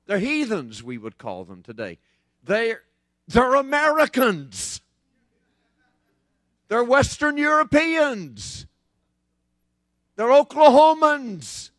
They're 0.07 0.17
heathens, 0.17 0.81
we 0.81 0.97
would 0.97 1.19
call 1.19 1.45
them 1.45 1.61
today. 1.61 1.99
They're, 2.43 2.81
they're 3.27 3.53
Americans. 3.53 4.81
They're 6.67 6.83
Western 6.83 7.37
Europeans. 7.37 8.65
They're 10.15 10.29
Oklahomans. 10.29 11.69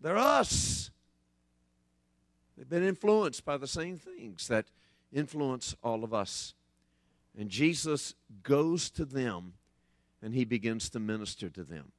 They're 0.00 0.18
us. 0.18 0.90
They've 2.56 2.68
been 2.68 2.82
influenced 2.82 3.44
by 3.44 3.56
the 3.56 3.68
same 3.68 3.98
things 3.98 4.48
that 4.48 4.66
influence 5.12 5.76
all 5.80 6.02
of 6.02 6.12
us. 6.12 6.54
And 7.40 7.48
Jesus 7.48 8.14
goes 8.42 8.90
to 8.90 9.06
them 9.06 9.54
and 10.22 10.34
he 10.34 10.44
begins 10.44 10.90
to 10.90 11.00
minister 11.00 11.48
to 11.48 11.64
them. 11.64 11.90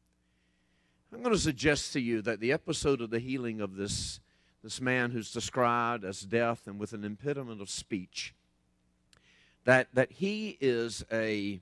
I'm 1.12 1.24
going 1.24 1.33
to 1.33 1.41
suggest 1.41 1.93
to 1.93 2.00
you 2.00 2.21
that 2.21 2.39
the 2.39 2.51
episode 2.51 3.01
of 3.01 3.10
the 3.10 3.17
healing 3.17 3.60
of 3.60 3.75
this, 3.75 4.19
this 4.63 4.79
man 4.79 5.10
who's 5.10 5.33
described 5.33 6.05
as 6.05 6.21
deaf 6.21 6.67
and 6.67 6.77
with 6.79 6.93
an 6.93 7.03
impediment 7.03 7.60
of 7.60 7.71
speech, 7.71 8.36
that, 9.65 9.88
that 9.95 10.12
he 10.12 10.60
is 10.62 11.03
a, 11.12 11.60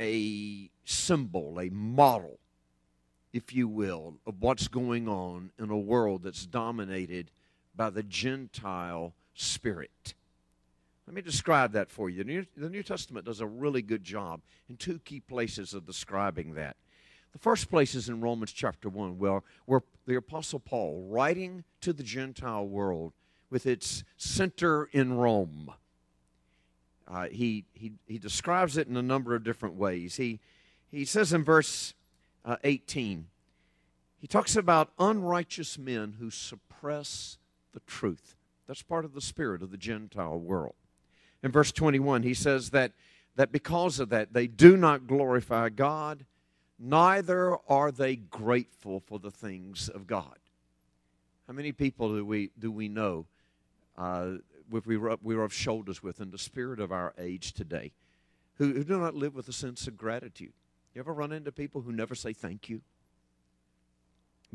a 0.00 0.70
symbol, 0.86 1.60
a 1.60 1.68
model, 1.68 2.38
if 3.34 3.54
you 3.54 3.68
will, 3.68 4.14
of 4.26 4.40
what's 4.40 4.68
going 4.68 5.06
on 5.06 5.50
in 5.58 5.68
a 5.68 5.76
world 5.76 6.22
that's 6.22 6.46
dominated 6.46 7.30
by 7.76 7.90
the 7.90 8.02
Gentile 8.02 9.12
spirit. 9.34 10.14
Let 11.06 11.14
me 11.14 11.22
describe 11.22 11.72
that 11.72 11.90
for 11.90 12.08
you. 12.08 12.24
The 12.24 12.24
New, 12.24 12.46
the 12.56 12.70
New, 12.70 12.82
Testament 12.82 13.26
does 13.26 13.40
a 13.40 13.46
really 13.46 13.82
good 13.82 14.02
job 14.02 14.40
in 14.70 14.76
two 14.76 14.98
key 15.00 15.20
places 15.20 15.74
of 15.74 15.86
describing 15.86 16.54
that. 16.54 16.76
The 17.32 17.38
first 17.38 17.68
place 17.68 17.94
is 17.94 18.08
in 18.08 18.20
Romans 18.20 18.52
chapter 18.52 18.88
1, 18.88 19.18
where, 19.18 19.42
where 19.66 19.82
the 20.06 20.14
Apostle 20.14 20.60
Paul, 20.60 21.06
writing 21.08 21.64
to 21.82 21.92
the 21.92 22.02
Gentile 22.02 22.66
world 22.66 23.12
with 23.50 23.66
its 23.66 24.02
center 24.16 24.88
in 24.92 25.14
Rome, 25.14 25.72
uh, 27.06 27.26
he, 27.26 27.66
he, 27.74 27.92
he 28.06 28.18
describes 28.18 28.78
it 28.78 28.88
in 28.88 28.96
a 28.96 29.02
number 29.02 29.34
of 29.34 29.44
different 29.44 29.74
ways. 29.74 30.16
He, 30.16 30.40
he 30.90 31.04
says 31.04 31.34
in 31.34 31.44
verse 31.44 31.92
uh, 32.46 32.56
18, 32.64 33.26
he 34.20 34.26
talks 34.26 34.56
about 34.56 34.90
unrighteous 34.98 35.76
men 35.76 36.16
who 36.18 36.30
suppress 36.30 37.36
the 37.74 37.80
truth. 37.80 38.36
That's 38.66 38.80
part 38.80 39.04
of 39.04 39.12
the 39.12 39.20
spirit 39.20 39.60
of 39.60 39.70
the 39.70 39.76
Gentile 39.76 40.38
world 40.38 40.76
in 41.44 41.52
verse 41.52 41.70
21, 41.72 42.22
he 42.22 42.32
says 42.32 42.70
that, 42.70 42.92
that 43.36 43.52
because 43.52 44.00
of 44.00 44.08
that, 44.08 44.32
they 44.32 44.46
do 44.46 44.78
not 44.78 45.06
glorify 45.06 45.68
God, 45.68 46.24
neither 46.78 47.58
are 47.68 47.92
they 47.92 48.16
grateful 48.16 49.00
for 49.00 49.18
the 49.18 49.30
things 49.30 49.90
of 49.90 50.06
God. 50.06 50.38
How 51.46 51.52
many 51.52 51.72
people 51.72 52.08
do 52.16 52.24
we, 52.24 52.50
do 52.58 52.72
we 52.72 52.88
know 52.88 53.26
uh, 53.98 54.36
we, 54.70 54.96
rub, 54.96 55.20
we 55.22 55.34
rub 55.34 55.52
shoulders 55.52 56.02
with 56.02 56.18
in 56.18 56.30
the 56.30 56.38
spirit 56.38 56.80
of 56.80 56.90
our 56.90 57.12
age 57.18 57.52
today 57.52 57.92
who, 58.56 58.72
who 58.72 58.84
do 58.84 58.98
not 58.98 59.14
live 59.14 59.34
with 59.34 59.46
a 59.48 59.52
sense 59.52 59.86
of 59.86 59.98
gratitude? 59.98 60.54
You 60.94 61.00
ever 61.00 61.12
run 61.12 61.32
into 61.32 61.52
people 61.52 61.82
who 61.82 61.92
never 61.92 62.14
say 62.14 62.32
thank 62.32 62.70
you? 62.70 62.80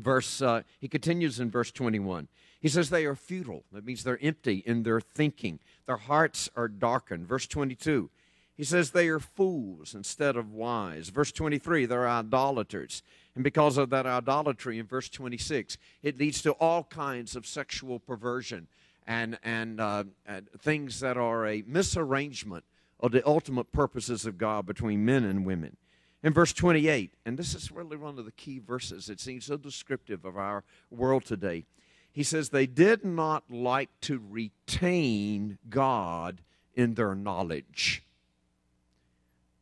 Verse 0.02 0.42
uh, 0.42 0.62
he 0.78 0.88
continues 0.88 1.40
in 1.40 1.50
verse 1.50 1.70
21 1.70 2.28
he 2.60 2.68
says 2.68 2.90
they 2.90 3.06
are 3.06 3.16
futile. 3.16 3.64
That 3.72 3.86
means 3.86 4.04
they're 4.04 4.18
empty 4.20 4.62
in 4.66 4.82
their 4.82 5.00
thinking. 5.00 5.60
Their 5.86 5.96
hearts 5.96 6.50
are 6.54 6.68
darkened. 6.68 7.26
Verse 7.26 7.46
22 7.46 8.10
he 8.56 8.64
says 8.64 8.90
they 8.90 9.08
are 9.08 9.18
fools 9.18 9.94
instead 9.94 10.36
of 10.36 10.52
wise. 10.52 11.08
Verse 11.08 11.32
23 11.32 11.86
they're 11.86 12.08
idolaters. 12.08 13.02
And 13.34 13.42
because 13.42 13.78
of 13.78 13.88
that 13.90 14.04
idolatry 14.04 14.78
in 14.78 14.86
verse 14.86 15.08
26 15.08 15.78
it 16.02 16.18
leads 16.18 16.42
to 16.42 16.52
all 16.52 16.84
kinds 16.84 17.34
of 17.34 17.46
sexual 17.46 17.98
perversion 17.98 18.68
and 19.06 19.38
and, 19.42 19.80
uh, 19.80 20.04
and 20.26 20.50
things 20.58 21.00
that 21.00 21.16
are 21.16 21.46
a 21.46 21.62
misarrangement 21.62 22.62
of 22.98 23.12
the 23.12 23.26
ultimate 23.26 23.72
purposes 23.72 24.26
of 24.26 24.36
god 24.36 24.66
between 24.66 25.06
men 25.06 25.24
and 25.24 25.46
women 25.46 25.78
in 26.22 26.32
verse 26.32 26.52
28, 26.52 27.14
and 27.24 27.38
this 27.38 27.54
is 27.54 27.70
really 27.70 27.96
one 27.96 28.18
of 28.18 28.24
the 28.24 28.32
key 28.32 28.58
verses, 28.58 29.08
it 29.08 29.20
seems 29.20 29.46
so 29.46 29.56
descriptive 29.56 30.24
of 30.24 30.36
our 30.36 30.64
world 30.90 31.24
today. 31.24 31.64
He 32.12 32.22
says, 32.22 32.48
They 32.48 32.66
did 32.66 33.04
not 33.04 33.44
like 33.50 33.88
to 34.02 34.20
retain 34.28 35.58
God 35.68 36.42
in 36.74 36.94
their 36.94 37.14
knowledge. 37.14 38.02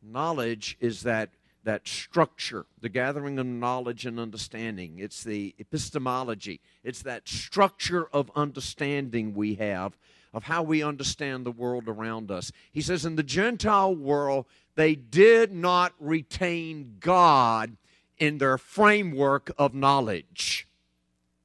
Knowledge 0.01 0.77
is 0.79 1.03
that, 1.03 1.29
that 1.63 1.87
structure, 1.87 2.65
the 2.81 2.89
gathering 2.89 3.39
of 3.39 3.45
knowledge 3.45 4.05
and 4.05 4.19
understanding. 4.19 4.99
It's 4.99 5.23
the 5.23 5.55
epistemology, 5.59 6.59
it's 6.83 7.03
that 7.03 7.27
structure 7.27 8.07
of 8.11 8.31
understanding 8.35 9.33
we 9.33 9.55
have 9.55 9.97
of 10.33 10.43
how 10.43 10.61
we 10.61 10.83
understand 10.83 11.45
the 11.45 11.51
world 11.51 11.87
around 11.87 12.29
us. 12.31 12.51
He 12.71 12.81
says, 12.81 13.05
In 13.05 13.15
the 13.15 13.23
Gentile 13.23 13.95
world, 13.95 14.45
they 14.79 14.95
did 14.95 15.51
not 15.51 15.91
retain 15.99 16.95
God 17.01 17.75
in 18.17 18.37
their 18.37 18.57
framework 18.57 19.51
of 19.57 19.73
knowledge. 19.73 20.69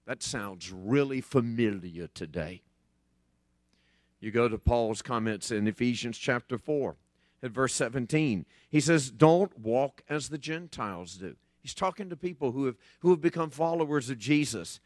That 0.06 0.22
sounds 0.22 0.70
really 0.70 1.20
familiar 1.20 2.06
today. 2.06 2.62
You 4.20 4.30
go 4.30 4.48
to 4.48 4.56
Paul's 4.56 5.02
comments 5.02 5.50
in 5.50 5.66
Ephesians 5.66 6.16
chapter 6.16 6.58
4 6.58 6.94
at 7.42 7.50
verse 7.50 7.74
17. 7.74 8.46
He 8.70 8.78
says, 8.78 9.10
Don't 9.10 9.58
walk 9.58 10.04
as 10.08 10.28
the 10.28 10.38
Gentiles 10.38 11.16
do. 11.16 11.34
He's 11.60 11.74
talking 11.74 12.08
to 12.10 12.16
people 12.16 12.52
who 12.52 12.66
have, 12.66 12.76
who 13.00 13.10
have 13.10 13.20
become 13.20 13.50
followers 13.50 14.10
of 14.10 14.18
Jesus. 14.18 14.78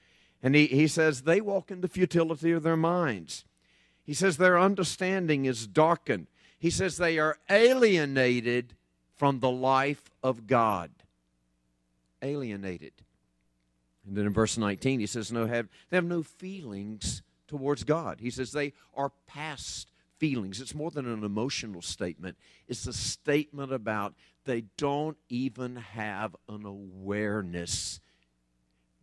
And 0.43 0.55
he, 0.55 0.69
he 0.69 0.89
says, 0.89 1.21
They 1.21 1.43
walk 1.43 1.71
in 1.71 1.83
the 1.83 1.87
futility 1.87 2.53
of 2.53 2.63
their 2.63 2.79
minds. 2.79 3.45
He 4.05 4.15
says, 4.15 4.39
Their 4.39 4.59
understanding 4.59 5.45
is 5.45 5.67
darkened. 5.67 6.29
He 6.59 6.71
says 6.71 6.97
they 6.97 7.19
are 7.19 7.39
alienated 7.49 8.75
from 9.17 9.41
the 9.41 9.51
life 9.51 10.11
of 10.23 10.47
God. 10.47 10.91
Alienated. 12.23 12.93
And 14.07 14.17
then 14.17 14.27
in 14.27 14.33
verse 14.33 14.59
19, 14.59 15.01
he 15.01 15.07
says, 15.07 15.31
no, 15.31 15.47
have, 15.47 15.69
they 15.91 15.97
have 15.97 16.05
no 16.05 16.23
feelings 16.23 17.23
towards 17.47 17.85
God. 17.85 18.19
He 18.21 18.31
says 18.31 18.53
they 18.53 18.73
are 18.95 19.13
past 19.27 19.93
feelings. 20.19 20.61
It's 20.61 20.75
more 20.75 20.91
than 20.91 21.07
an 21.07 21.25
emotional 21.25 21.83
statement, 21.83 22.37
it's 22.67 22.87
a 22.87 22.93
statement 22.93 23.73
about 23.73 24.15
they 24.45 24.65
don't 24.77 25.17
even 25.29 25.77
have 25.77 26.35
an 26.49 26.65
awareness 26.65 28.01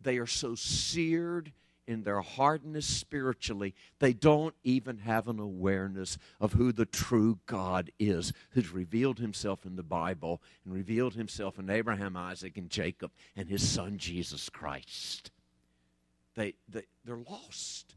they 0.06 0.18
are 0.18 0.26
so 0.26 0.54
seared 0.54 1.52
in 1.86 2.02
their 2.02 2.20
hardness 2.20 2.86
spiritually, 2.86 3.74
they 3.98 4.12
don't 4.12 4.54
even 4.64 4.98
have 4.98 5.28
an 5.28 5.38
awareness 5.38 6.18
of 6.40 6.54
who 6.54 6.72
the 6.72 6.86
true 6.86 7.38
God 7.46 7.90
is, 7.98 8.32
who's 8.50 8.72
revealed 8.72 9.18
himself 9.18 9.64
in 9.64 9.76
the 9.76 9.82
Bible 9.82 10.42
and 10.64 10.74
revealed 10.74 11.14
himself 11.14 11.58
in 11.58 11.70
Abraham, 11.70 12.16
Isaac, 12.16 12.56
and 12.56 12.70
Jacob, 12.70 13.12
and 13.36 13.48
his 13.48 13.66
son 13.66 13.98
Jesus 13.98 14.48
Christ. 14.48 15.30
They, 16.34 16.54
they, 16.68 16.82
they're 17.04 17.16
lost 17.16 17.94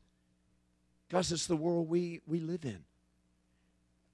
because 1.07 1.31
it's 1.31 1.47
the 1.47 1.55
world 1.55 1.89
we, 1.89 2.21
we 2.27 2.39
live 2.39 2.65
in. 2.65 2.83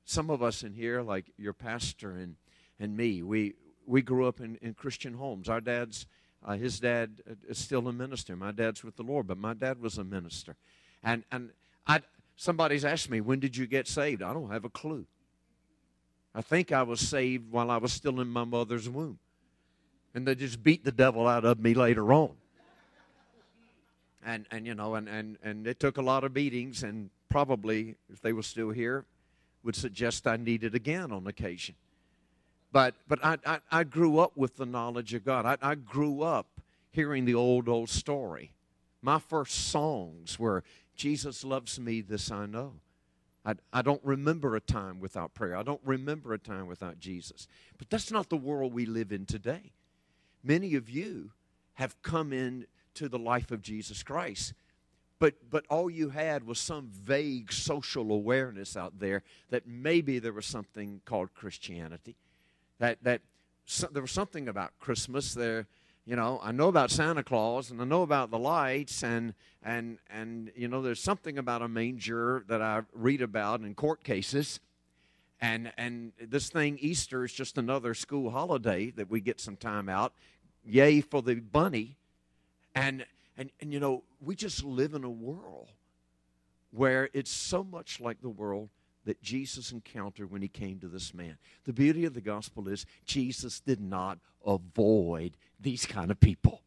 Some 0.06 0.30
of 0.30 0.42
us 0.42 0.64
in 0.64 0.74
here, 0.74 1.02
like 1.02 1.26
your 1.38 1.54
pastor 1.54 2.12
and, 2.12 2.36
and 2.80 2.96
me, 2.96 3.24
we, 3.24 3.56
we 3.86 4.02
grew 4.02 4.28
up 4.28 4.40
in, 4.40 4.56
in 4.62 4.74
Christian 4.74 5.14
homes. 5.14 5.50
Our 5.50 5.62
dad's 5.62 6.06
uh, 6.46 6.56
his 6.56 6.80
dad 6.80 7.22
is 7.50 7.58
still 7.58 7.88
a 7.88 7.94
minister. 7.94 8.36
My 8.36 8.52
dad's 8.52 8.84
with 8.84 8.96
the 8.96 9.04
Lord, 9.04 9.28
but 9.28 9.38
my 9.38 9.56
dad 9.56 9.82
was 9.82 9.98
a 9.98 10.04
minister. 10.04 10.56
And, 11.04 11.24
and 11.32 11.50
I, 11.88 12.02
somebody's 12.36 12.86
asked 12.86 13.10
me, 13.10 13.20
when 13.20 13.40
did 13.40 13.58
you 13.58 13.66
get 13.66 13.88
saved? 13.88 14.22
I 14.22 14.32
don't 14.32 14.52
have 14.52 14.64
a 14.64 14.70
clue. 14.70 15.06
I 16.36 16.42
think 16.42 16.72
I 16.72 16.84
was 16.84 17.00
saved 17.00 17.52
while 17.52 17.72
I 17.72 17.78
was 17.78 17.92
still 17.92 18.22
in 18.22 18.28
my 18.28 18.44
mother's 18.44 18.88
womb. 18.88 19.18
And 20.14 20.28
they 20.28 20.36
just 20.36 20.62
beat 20.62 20.86
the 20.86 20.92
devil 20.92 21.28
out 21.28 21.46
of 21.46 21.60
me 21.60 21.74
later 21.74 22.14
on. 22.14 22.32
And, 24.24 24.46
and 24.52 24.66
you 24.66 24.76
know, 24.76 24.96
and, 24.96 25.10
and, 25.10 25.38
and 25.44 25.68
it 25.68 25.80
took 25.80 25.98
a 25.98 26.02
lot 26.02 26.24
of 26.24 26.34
beatings, 26.34 26.84
and 26.84 27.10
probably, 27.30 27.96
if 28.12 28.22
they 28.22 28.34
were 28.34 28.44
still 28.44 28.70
here, 28.70 29.06
would 29.64 29.76
suggest 29.76 30.28
I 30.28 30.38
need 30.38 30.64
it 30.64 30.74
again 30.74 31.12
on 31.12 31.28
occasion. 31.28 31.76
But, 32.76 32.94
but 33.08 33.24
I, 33.24 33.38
I, 33.46 33.60
I 33.72 33.84
grew 33.86 34.20
up 34.20 34.36
with 34.36 34.58
the 34.58 34.66
knowledge 34.66 35.14
of 35.14 35.24
God. 35.24 35.46
I, 35.46 35.58
I 35.62 35.76
grew 35.76 36.24
up 36.24 36.60
hearing 36.92 37.24
the 37.24 37.34
old, 37.34 37.70
old 37.70 37.88
story. 37.88 38.52
My 39.02 39.18
first 39.18 39.70
songs 39.70 40.38
were, 40.38 40.62
Jesus 40.94 41.46
loves 41.46 41.80
me, 41.80 42.02
this 42.02 42.30
I 42.32 42.48
know. 42.48 42.74
I, 43.46 43.54
I 43.72 43.82
don't 43.82 44.04
remember 44.04 44.58
a 44.58 44.60
time 44.60 45.00
without 45.00 45.34
prayer. 45.34 45.56
I 45.56 45.64
don't 45.64 45.80
remember 45.86 46.34
a 46.34 46.38
time 46.38 46.68
without 46.68 47.00
Jesus. 47.00 47.48
But 47.78 47.90
that's 47.90 48.12
not 48.12 48.28
the 48.28 48.36
world 48.36 48.74
we 48.74 48.86
live 48.86 49.14
in 49.14 49.26
today. 49.26 49.72
Many 50.44 50.76
of 50.76 50.90
you 50.90 51.32
have 51.76 52.02
come 52.02 52.34
into 52.34 53.08
the 53.08 53.18
life 53.18 53.52
of 53.52 53.62
Jesus 53.62 54.04
Christ, 54.04 54.54
but, 55.18 55.36
but 55.50 55.66
all 55.70 55.90
you 55.90 56.10
had 56.10 56.46
was 56.46 56.60
some 56.60 56.90
vague 56.92 57.54
social 57.54 58.12
awareness 58.12 58.76
out 58.76 59.00
there 59.00 59.24
that 59.50 59.66
maybe 59.66 60.20
there 60.20 60.34
was 60.34 60.46
something 60.46 61.00
called 61.06 61.34
Christianity 61.34 62.18
that 62.80 62.98
that 63.04 63.22
so, 63.66 63.88
there 63.92 64.02
was 64.02 64.12
something 64.12 64.48
about 64.48 64.78
Christmas 64.80 65.34
there. 65.34 65.68
You 66.06 66.16
know, 66.16 66.40
I 66.44 66.52
know 66.52 66.68
about 66.68 66.92
Santa 66.92 67.24
Claus 67.24 67.72
and 67.72 67.82
I 67.82 67.86
know 67.86 68.04
about 68.04 68.30
the 68.30 68.38
lights 68.38 69.04
and 69.04 69.34
and 69.64 69.98
and 70.10 70.52
you 70.56 70.68
know, 70.68 70.82
there's 70.82 71.02
something 71.02 71.38
about 71.38 71.62
a 71.62 71.68
manger 71.68 72.44
that 72.48 72.62
I 72.62 72.84
read 72.94 73.22
about 73.22 73.62
in 73.62 73.74
court 73.74 74.04
cases. 74.04 74.60
And 75.42 75.74
and 75.78 76.14
this 76.20 76.50
thing 76.50 76.78
Easter 76.80 77.26
is 77.26 77.34
just 77.34 77.58
another 77.58 77.94
school 77.94 78.30
holiday 78.30 78.92
that 78.92 79.10
we 79.10 79.20
get 79.20 79.40
some 79.40 79.56
time 79.56 79.90
out. 79.90 80.14
Yay 80.64 81.02
for 81.02 81.22
the 81.22 81.36
bunny. 81.36 81.98
And 82.76 83.06
and 83.36 83.50
and 83.60 83.74
you 83.74 83.80
know, 83.80 84.04
we 84.22 84.36
just 84.36 84.64
live 84.64 84.94
in 84.94 85.04
a 85.04 85.10
world 85.10 85.72
where 86.72 87.10
it's 87.14 87.32
so 87.32 87.64
much 87.64 88.00
like 88.00 88.22
the 88.22 88.30
world 88.30 88.70
that 89.06 89.22
Jesus 89.22 89.72
encountered 89.72 90.32
when 90.32 90.42
he 90.42 90.48
came 90.48 90.80
to 90.80 90.88
this 90.88 91.14
man. 91.14 91.38
The 91.66 91.74
beauty 91.74 92.06
of 92.06 92.14
the 92.14 92.22
gospel 92.22 92.68
is 92.68 92.86
Jesus 93.06 93.60
did 93.60 93.80
not 93.80 94.20
avoid 94.46 95.38
these 95.60 95.86
kind 95.86 96.12
of 96.12 96.20
people. 96.20 96.62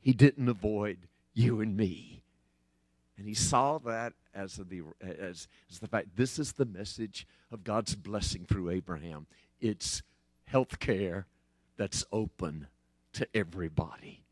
He 0.00 0.12
didn't 0.12 0.48
avoid 0.48 0.98
you 1.34 1.60
and 1.60 1.76
me. 1.76 2.22
And 3.16 3.26
he 3.26 3.34
saw 3.34 3.78
that 3.78 4.12
as 4.32 4.56
the, 4.56 4.82
as, 5.00 5.48
as 5.70 5.80
the 5.80 5.88
fact 5.88 6.16
this 6.16 6.38
is 6.38 6.52
the 6.52 6.64
message 6.64 7.26
of 7.50 7.64
God's 7.64 7.96
blessing 7.96 8.46
through 8.46 8.70
Abraham. 8.70 9.26
It's 9.60 10.02
health 10.44 10.78
care 10.78 11.26
that's 11.76 12.04
open 12.12 12.68
to 13.14 13.26
everybody. 13.34 14.22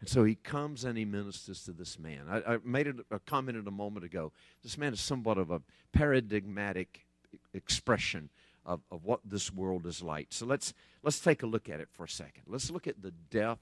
And 0.00 0.08
so 0.08 0.24
he 0.24 0.34
comes 0.34 0.84
and 0.84 0.98
he 0.98 1.04
ministers 1.04 1.64
to 1.64 1.72
this 1.72 1.98
man. 1.98 2.26
I, 2.28 2.54
I 2.54 2.58
made 2.64 2.92
a 3.10 3.18
comment 3.20 3.66
a 3.66 3.70
moment 3.70 4.04
ago. 4.04 4.32
This 4.62 4.76
man 4.76 4.92
is 4.92 5.00
somewhat 5.00 5.38
of 5.38 5.50
a 5.50 5.62
paradigmatic 5.92 7.06
expression 7.54 8.28
of, 8.66 8.80
of 8.90 9.04
what 9.04 9.20
this 9.24 9.52
world 9.52 9.86
is 9.86 10.02
like. 10.02 10.28
So 10.30 10.44
let's, 10.44 10.74
let's 11.02 11.20
take 11.20 11.42
a 11.42 11.46
look 11.46 11.68
at 11.68 11.80
it 11.80 11.88
for 11.90 12.04
a 12.04 12.08
second. 12.08 12.42
Let's 12.46 12.70
look 12.70 12.86
at 12.86 13.00
the 13.00 13.12
deaf 13.30 13.58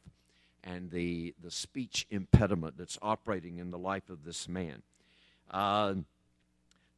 and 0.64 0.90
the, 0.90 1.34
the 1.40 1.50
speech 1.50 2.06
impediment 2.10 2.76
that's 2.78 2.98
operating 3.00 3.58
in 3.58 3.70
the 3.70 3.78
life 3.78 4.08
of 4.08 4.24
this 4.24 4.48
man. 4.48 4.82
Uh, 5.50 5.94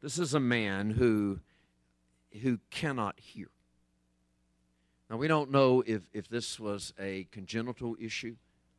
this 0.01 0.19
is 0.19 0.35
a 0.35 0.41
man 0.41 0.91
who, 0.91 1.41
who 2.43 2.61
cannot 2.71 3.19
hear. 3.19 3.49
Now, 5.11 5.17
we 5.17 5.29
don't 5.29 5.51
know 5.51 5.83
if, 5.87 6.03
if 6.13 6.29
this 6.29 6.59
was 6.59 6.95
a 6.99 7.27
congenital 7.31 7.97
issue 8.01 8.37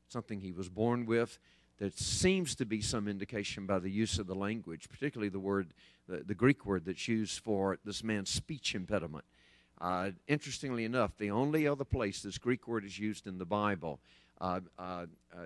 something 0.09 0.41
he 0.41 0.51
was 0.51 0.69
born 0.69 1.05
with. 1.05 1.37
There 1.79 1.91
seems 1.91 2.55
to 2.55 2.65
be 2.65 2.81
some 2.81 3.07
indication 3.07 3.65
by 3.65 3.79
the 3.79 3.91
use 3.91 4.17
of 4.17 4.27
the 4.27 4.35
language, 4.35 4.89
particularly 4.89 5.29
the 5.29 5.39
word, 5.39 5.73
the, 6.07 6.17
the 6.17 6.33
Greek 6.33 6.65
word 6.65 6.85
that's 6.85 7.07
used 7.07 7.39
for 7.39 7.77
this 7.85 8.03
man's 8.03 8.29
speech 8.29 8.73
impediment. 8.73 9.25
Uh, 9.79 10.09
interestingly 10.27 10.85
enough, 10.85 11.11
the 11.19 11.29
only 11.29 11.67
other 11.67 11.83
place 11.83 12.21
this 12.21 12.39
Greek 12.39 12.67
word 12.67 12.83
is 12.83 12.97
used 12.97 13.27
in 13.27 13.37
the 13.37 13.45
Bible, 13.45 13.99
uh, 14.41 14.59
uh, 14.79 15.05
uh 15.35 15.45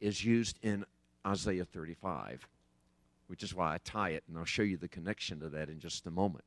is 0.00 0.24
used 0.24 0.58
in 0.62 0.84
Isaiah 1.24 1.64
35, 1.64 2.48
which 3.28 3.44
is 3.44 3.54
why 3.54 3.74
I 3.74 3.78
tie 3.84 4.10
it, 4.10 4.24
and 4.28 4.36
I'll 4.36 4.44
show 4.44 4.62
you 4.62 4.76
the 4.76 4.88
connection 4.88 5.38
to 5.38 5.48
that 5.50 5.68
in 5.68 5.78
just 5.78 6.04
a 6.06 6.10
moment 6.10 6.44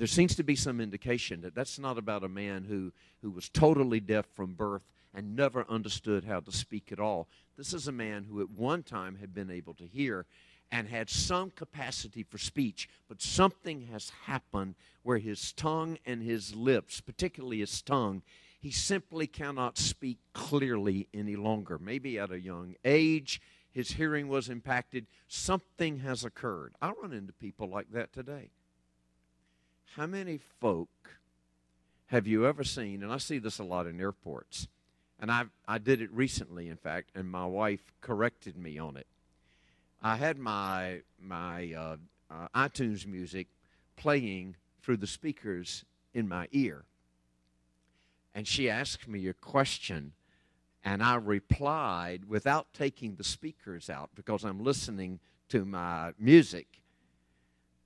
there 0.00 0.06
seems 0.06 0.34
to 0.34 0.42
be 0.42 0.56
some 0.56 0.80
indication 0.80 1.42
that 1.42 1.54
that's 1.54 1.78
not 1.78 1.98
about 1.98 2.24
a 2.24 2.28
man 2.28 2.64
who, 2.64 2.90
who 3.20 3.30
was 3.30 3.50
totally 3.50 4.00
deaf 4.00 4.24
from 4.32 4.54
birth 4.54 4.88
and 5.12 5.36
never 5.36 5.66
understood 5.68 6.24
how 6.24 6.40
to 6.40 6.50
speak 6.50 6.90
at 6.90 6.98
all. 6.98 7.28
This 7.58 7.74
is 7.74 7.86
a 7.86 7.92
man 7.92 8.24
who 8.24 8.40
at 8.40 8.48
one 8.48 8.82
time 8.82 9.16
had 9.16 9.34
been 9.34 9.50
able 9.50 9.74
to 9.74 9.84
hear 9.84 10.24
and 10.72 10.88
had 10.88 11.10
some 11.10 11.50
capacity 11.50 12.22
for 12.22 12.38
speech, 12.38 12.88
but 13.10 13.20
something 13.20 13.88
has 13.92 14.10
happened 14.24 14.74
where 15.02 15.18
his 15.18 15.52
tongue 15.52 15.98
and 16.06 16.22
his 16.22 16.54
lips, 16.54 17.02
particularly 17.02 17.58
his 17.58 17.82
tongue, 17.82 18.22
he 18.58 18.70
simply 18.70 19.26
cannot 19.26 19.76
speak 19.76 20.16
clearly 20.32 21.08
any 21.12 21.36
longer. 21.36 21.78
Maybe 21.78 22.18
at 22.18 22.32
a 22.32 22.40
young 22.40 22.74
age, 22.86 23.42
his 23.70 23.90
hearing 23.90 24.28
was 24.28 24.48
impacted. 24.48 25.08
Something 25.28 25.98
has 25.98 26.24
occurred. 26.24 26.72
I 26.80 26.92
run 26.92 27.12
into 27.12 27.34
people 27.34 27.68
like 27.68 27.92
that 27.92 28.14
today. 28.14 28.48
How 29.96 30.06
many 30.06 30.38
folk 30.60 31.18
have 32.06 32.24
you 32.24 32.46
ever 32.46 32.62
seen? 32.62 33.02
And 33.02 33.12
I 33.12 33.18
see 33.18 33.38
this 33.38 33.58
a 33.58 33.64
lot 33.64 33.88
in 33.88 34.00
airports. 34.00 34.68
And 35.18 35.32
I, 35.32 35.46
I 35.66 35.78
did 35.78 36.00
it 36.00 36.12
recently, 36.12 36.68
in 36.68 36.76
fact, 36.76 37.10
and 37.16 37.28
my 37.28 37.44
wife 37.44 37.92
corrected 38.00 38.56
me 38.56 38.78
on 38.78 38.96
it. 38.96 39.08
I 40.00 40.14
had 40.14 40.38
my, 40.38 41.00
my 41.20 41.72
uh, 41.76 41.96
uh, 42.30 42.48
iTunes 42.54 43.04
music 43.04 43.48
playing 43.96 44.54
through 44.80 44.98
the 44.98 45.08
speakers 45.08 45.84
in 46.14 46.28
my 46.28 46.46
ear. 46.52 46.84
And 48.32 48.46
she 48.46 48.70
asked 48.70 49.08
me 49.08 49.26
a 49.26 49.34
question, 49.34 50.12
and 50.84 51.02
I 51.02 51.16
replied 51.16 52.26
without 52.28 52.72
taking 52.72 53.16
the 53.16 53.24
speakers 53.24 53.90
out 53.90 54.10
because 54.14 54.44
I'm 54.44 54.62
listening 54.62 55.18
to 55.48 55.64
my 55.64 56.12
music. 56.16 56.80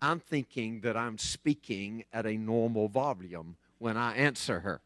I'm 0.00 0.20
thinking 0.20 0.80
that 0.80 0.96
I'm 0.96 1.18
speaking 1.18 2.04
at 2.12 2.26
a 2.26 2.36
normal 2.36 2.88
volume 2.88 3.56
when 3.78 3.96
I 3.96 4.14
answer 4.16 4.60
her. 4.60 4.80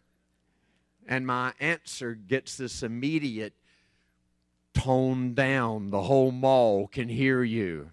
And 1.07 1.27
my 1.27 1.55
answer 1.59 2.14
gets 2.14 2.57
this 2.57 2.83
immediate 2.83 3.55
tone 4.75 5.35
down. 5.35 5.90
The 5.90 6.03
whole 6.03 6.31
mall 6.31 6.87
can 6.87 7.09
hear 7.09 7.42
you. 7.42 7.90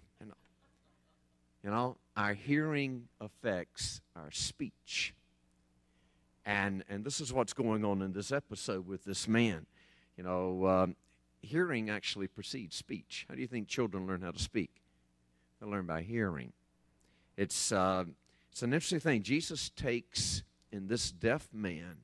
You 1.64 1.72
know, 1.72 1.96
our 2.16 2.34
hearing 2.34 3.08
affects 3.20 4.00
our 4.14 4.30
speech. 4.30 5.14
And, 6.44 6.84
and 6.88 7.04
this 7.04 7.20
is 7.20 7.32
what's 7.32 7.52
going 7.52 7.84
on 7.84 8.02
in 8.02 8.12
this 8.12 8.30
episode 8.30 8.86
with 8.86 9.04
this 9.04 9.26
man. 9.26 9.66
You 10.16 10.22
know, 10.22 10.66
um, 10.66 10.96
hearing 11.42 11.90
actually 11.90 12.28
precedes 12.28 12.76
speech. 12.76 13.26
How 13.28 13.34
do 13.34 13.40
you 13.40 13.48
think 13.48 13.66
children 13.66 14.06
learn 14.06 14.22
how 14.22 14.30
to 14.30 14.38
speak? 14.38 14.82
They 15.60 15.66
learn 15.66 15.86
by 15.86 16.02
hearing. 16.02 16.52
It's, 17.36 17.72
uh, 17.72 18.04
it's 18.50 18.62
an 18.62 18.72
interesting 18.72 19.00
thing. 19.00 19.22
Jesus 19.22 19.70
takes 19.70 20.42
in 20.72 20.88
this 20.88 21.10
deaf 21.10 21.48
man, 21.52 21.98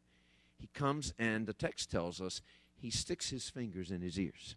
he 0.59 0.69
comes 0.75 1.13
and 1.19 1.47
the 1.47 1.53
text 1.53 1.91
tells 1.91 2.21
us 2.21 2.43
he 2.77 2.91
sticks 2.91 3.31
his 3.31 3.49
fingers 3.49 3.91
in 3.91 4.01
his 4.01 4.19
ears. 4.19 4.57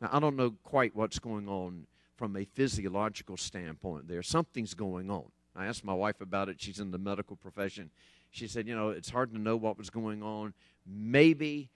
Now, 0.00 0.10
I 0.12 0.20
don't 0.20 0.36
know 0.36 0.54
quite 0.62 0.94
what's 0.94 1.18
going 1.18 1.48
on 1.48 1.86
from 2.16 2.36
a 2.36 2.44
physiological 2.44 3.36
standpoint 3.36 4.08
there. 4.08 4.22
Something's 4.22 4.74
going 4.74 5.10
on. 5.10 5.26
I 5.54 5.66
asked 5.66 5.84
my 5.84 5.94
wife 5.94 6.20
about 6.20 6.48
it. 6.48 6.60
She's 6.60 6.80
in 6.80 6.90
the 6.90 6.98
medical 6.98 7.36
profession. 7.36 7.90
She 8.30 8.46
said, 8.46 8.68
you 8.68 8.74
know, 8.74 8.90
it's 8.90 9.10
hard 9.10 9.32
to 9.32 9.38
know 9.38 9.56
what 9.56 9.78
was 9.78 9.90
going 9.90 10.22
on, 10.22 10.52
maybe 10.86 11.70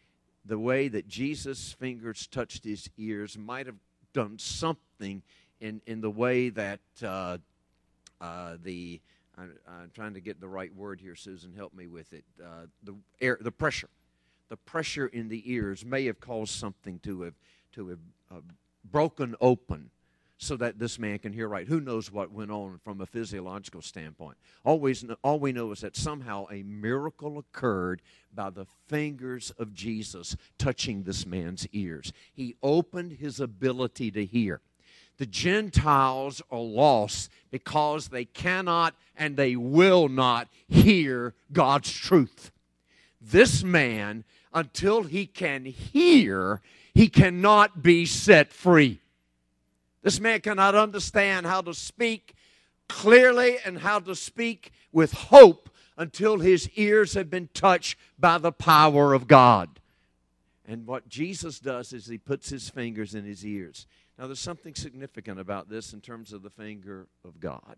the 0.44 0.58
way 0.58 0.88
that 0.88 1.08
Jesus' 1.08 1.72
fingers 1.72 2.26
touched 2.26 2.64
his 2.64 2.88
ears 2.96 3.38
might 3.38 3.66
have 3.66 3.76
done 4.12 4.38
something 4.38 5.22
in, 5.60 5.80
in 5.86 6.00
the 6.00 6.10
way 6.10 6.48
that 6.48 6.80
uh, 7.04 7.38
uh, 8.20 8.56
the 8.62 9.00
I, 9.38 9.44
am 9.82 9.90
trying 9.94 10.14
to 10.14 10.20
get 10.20 10.40
the 10.40 10.48
right 10.48 10.74
word 10.74 11.00
here, 11.00 11.14
Susan. 11.14 11.52
Help 11.54 11.74
me 11.74 11.86
with 11.86 12.12
it. 12.12 12.24
Uh, 12.42 12.66
the 12.82 12.94
air, 13.20 13.38
the 13.40 13.52
pressure, 13.52 13.88
the 14.48 14.56
pressure 14.56 15.06
in 15.06 15.28
the 15.28 15.42
ears 15.50 15.84
may 15.84 16.04
have 16.06 16.20
caused 16.20 16.52
something 16.52 16.98
to 17.00 17.22
have 17.22 17.34
to 17.72 17.88
have 17.88 17.98
uh, 18.30 18.40
broken 18.90 19.36
open 19.40 19.90
so 20.42 20.56
that 20.56 20.78
this 20.78 20.98
man 20.98 21.18
can 21.18 21.34
hear 21.34 21.46
right. 21.46 21.68
Who 21.68 21.80
knows 21.80 22.10
what 22.10 22.32
went 22.32 22.50
on 22.50 22.80
from 22.82 23.00
a 23.02 23.06
physiological 23.06 23.82
standpoint? 23.82 24.38
Always, 24.64 25.04
all 25.22 25.38
we 25.38 25.52
know 25.52 25.70
is 25.70 25.80
that 25.80 25.96
somehow 25.96 26.46
a 26.50 26.62
miracle 26.62 27.38
occurred 27.38 28.00
by 28.34 28.48
the 28.48 28.66
fingers 28.88 29.52
of 29.58 29.74
Jesus 29.74 30.36
touching 30.58 31.02
this 31.02 31.26
man's 31.26 31.66
ears. 31.72 32.12
He 32.32 32.56
opened 32.62 33.12
his 33.12 33.38
ability 33.38 34.10
to 34.12 34.24
hear. 34.24 34.62
The 35.20 35.26
Gentiles 35.26 36.40
are 36.50 36.58
lost 36.58 37.30
because 37.50 38.08
they 38.08 38.24
cannot 38.24 38.94
and 39.14 39.36
they 39.36 39.54
will 39.54 40.08
not 40.08 40.48
hear 40.66 41.34
God's 41.52 41.92
truth. 41.92 42.50
This 43.20 43.62
man, 43.62 44.24
until 44.54 45.02
he 45.02 45.26
can 45.26 45.66
hear, 45.66 46.62
he 46.94 47.08
cannot 47.08 47.82
be 47.82 48.06
set 48.06 48.50
free. 48.50 49.02
This 50.00 50.18
man 50.20 50.40
cannot 50.40 50.74
understand 50.74 51.44
how 51.44 51.60
to 51.60 51.74
speak 51.74 52.32
clearly 52.88 53.58
and 53.62 53.80
how 53.80 53.98
to 53.98 54.14
speak 54.14 54.72
with 54.90 55.12
hope 55.12 55.68
until 55.98 56.38
his 56.38 56.70
ears 56.76 57.12
have 57.12 57.28
been 57.28 57.50
touched 57.52 57.98
by 58.18 58.38
the 58.38 58.52
power 58.52 59.12
of 59.12 59.28
God. 59.28 59.80
And 60.66 60.86
what 60.86 61.08
Jesus 61.08 61.58
does 61.58 61.92
is 61.92 62.06
he 62.06 62.16
puts 62.16 62.48
his 62.48 62.70
fingers 62.70 63.14
in 63.14 63.24
his 63.26 63.44
ears. 63.44 63.86
Now, 64.20 64.26
there's 64.26 64.38
something 64.38 64.74
significant 64.74 65.40
about 65.40 65.70
this 65.70 65.94
in 65.94 66.02
terms 66.02 66.34
of 66.34 66.42
the 66.42 66.50
finger 66.50 67.06
of 67.24 67.40
God. 67.40 67.76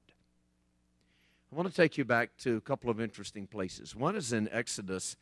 I 1.52 1.55
want 1.55 1.68
to 1.68 1.74
take 1.74 1.96
you 1.96 2.05
back 2.05 2.37
to 2.38 2.57
a 2.57 2.61
couple 2.61 2.90
of 2.90 3.00
interesting 3.00 3.46
places. 3.46 3.94
One 3.94 4.16
is 4.16 4.33
in 4.33 4.48
Exodus, 4.50 5.16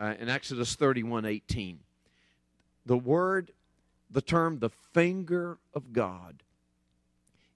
uh, 0.00 0.14
in 0.18 0.28
Exodus 0.28 0.74
31 0.74 1.26
18. 1.26 1.78
The 2.86 2.98
word 2.98 3.52
the 4.10 4.20
term 4.20 4.58
the 4.58 4.70
finger 4.70 5.58
of 5.74 5.92
God 5.92 6.42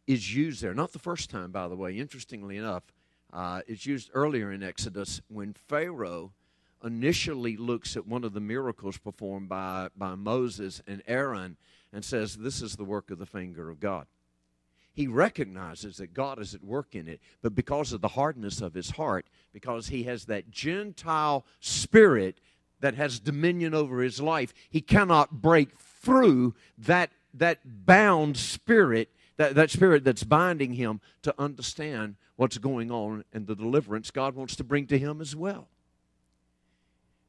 is 0.06 0.32
used 0.32 0.62
there. 0.62 0.72
Not 0.72 0.92
the 0.92 1.00
first 1.00 1.28
time, 1.28 1.50
by 1.50 1.66
the 1.66 1.74
way. 1.74 1.98
Interestingly 1.98 2.56
enough, 2.56 2.84
uh, 3.32 3.62
it's 3.66 3.84
used 3.84 4.10
earlier 4.14 4.52
in 4.52 4.62
Exodus 4.62 5.20
when 5.26 5.54
Pharaoh 5.54 6.30
initially 6.84 7.56
looks 7.56 7.96
at 7.96 8.06
one 8.06 8.22
of 8.22 8.32
the 8.32 8.40
miracles 8.40 8.96
performed 8.96 9.48
by, 9.48 9.88
by 9.96 10.14
Moses 10.14 10.80
and 10.86 11.02
Aaron 11.08 11.56
and 11.92 12.04
says, 12.04 12.36
This 12.36 12.62
is 12.62 12.76
the 12.76 12.84
work 12.84 13.10
of 13.10 13.18
the 13.18 13.26
finger 13.26 13.70
of 13.70 13.80
God. 13.80 14.06
He 14.92 15.06
recognizes 15.06 15.98
that 15.98 16.12
God 16.12 16.40
is 16.40 16.54
at 16.54 16.64
work 16.64 16.94
in 16.94 17.06
it, 17.06 17.20
but 17.40 17.54
because 17.54 17.92
of 17.92 18.00
the 18.00 18.08
hardness 18.08 18.60
of 18.60 18.74
his 18.74 18.90
heart, 18.90 19.26
because 19.52 19.88
he 19.88 20.02
has 20.04 20.24
that 20.24 20.50
Gentile 20.50 21.46
spirit 21.60 22.40
that 22.80 22.94
has 22.94 23.20
dominion 23.20 23.74
over 23.74 24.00
his 24.00 24.20
life, 24.20 24.52
he 24.70 24.80
cannot 24.80 25.40
break 25.40 25.78
through 25.78 26.54
that, 26.78 27.10
that 27.34 27.60
bound 27.64 28.36
spirit, 28.36 29.10
that, 29.36 29.54
that 29.54 29.70
spirit 29.70 30.02
that's 30.02 30.24
binding 30.24 30.72
him 30.72 31.00
to 31.22 31.34
understand 31.38 32.16
what's 32.34 32.58
going 32.58 32.90
on 32.90 33.24
and 33.32 33.46
the 33.46 33.54
deliverance 33.54 34.10
God 34.10 34.34
wants 34.34 34.56
to 34.56 34.64
bring 34.64 34.86
to 34.88 34.98
him 34.98 35.20
as 35.20 35.36
well. 35.36 35.68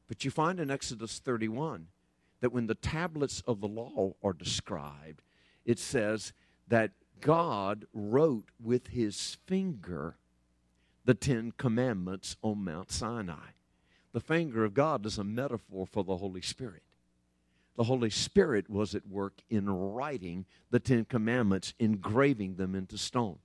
But 0.08 0.24
you 0.24 0.32
find 0.32 0.58
in 0.58 0.72
Exodus 0.72 1.20
31 1.20 1.86
that 2.40 2.52
when 2.52 2.66
the 2.66 2.74
tablets 2.74 3.42
of 3.46 3.60
the 3.60 3.68
law 3.68 4.14
are 4.22 4.32
described, 4.32 5.22
it 5.64 5.78
says 5.78 6.32
that 6.68 6.92
God 7.20 7.86
wrote 7.92 8.48
with 8.62 8.88
his 8.88 9.36
finger 9.46 10.16
the 11.04 11.14
Ten 11.14 11.52
Commandments 11.56 12.36
on 12.42 12.64
Mount 12.64 12.90
Sinai. 12.90 13.50
The 14.12 14.20
finger 14.20 14.64
of 14.64 14.74
God 14.74 15.06
is 15.06 15.18
a 15.18 15.24
metaphor 15.24 15.86
for 15.86 16.02
the 16.02 16.16
Holy 16.16 16.42
Spirit 16.42 16.82
the 17.80 17.84
Holy 17.84 18.10
Spirit 18.10 18.68
was 18.68 18.94
at 18.94 19.06
work 19.06 19.40
in 19.48 19.70
writing 19.70 20.44
the 20.70 20.78
Ten 20.78 21.06
Commandments, 21.06 21.72
engraving 21.78 22.56
them 22.56 22.74
into 22.74 22.98
stone. 22.98 23.38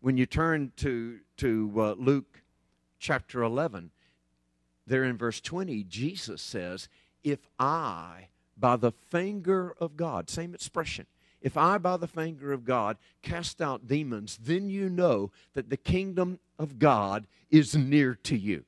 When 0.00 0.16
you 0.16 0.26
turn 0.26 0.72
to, 0.78 1.20
to 1.36 1.72
uh, 1.76 1.94
Luke 1.96 2.42
chapter 2.98 3.44
11, 3.44 3.92
there 4.88 5.04
in 5.04 5.16
verse 5.16 5.40
20, 5.40 5.84
Jesus 5.84 6.42
says, 6.42 6.88
If 7.22 7.40
I, 7.58 8.28
by 8.56 8.76
the 8.76 8.92
finger 8.92 9.74
of 9.80 9.96
God, 9.96 10.30
same 10.30 10.54
expression, 10.54 11.06
if 11.40 11.56
I, 11.56 11.78
by 11.78 11.96
the 11.96 12.06
finger 12.06 12.52
of 12.52 12.64
God, 12.64 12.98
cast 13.22 13.62
out 13.62 13.86
demons, 13.86 14.38
then 14.42 14.68
you 14.68 14.88
know 14.88 15.30
that 15.54 15.70
the 15.70 15.76
kingdom 15.76 16.38
of 16.58 16.78
God 16.78 17.26
is 17.50 17.74
near 17.74 18.14
to 18.24 18.36
you. 18.36 18.64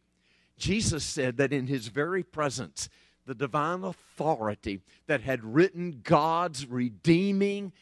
Jesus 0.56 1.04
said 1.04 1.36
that 1.36 1.52
in 1.52 1.66
his 1.66 1.88
very 1.88 2.22
presence, 2.22 2.88
the 3.26 3.34
divine 3.34 3.84
authority 3.84 4.80
that 5.06 5.20
had 5.20 5.44
written 5.44 6.00
God's 6.02 6.66
redeeming 6.66 7.72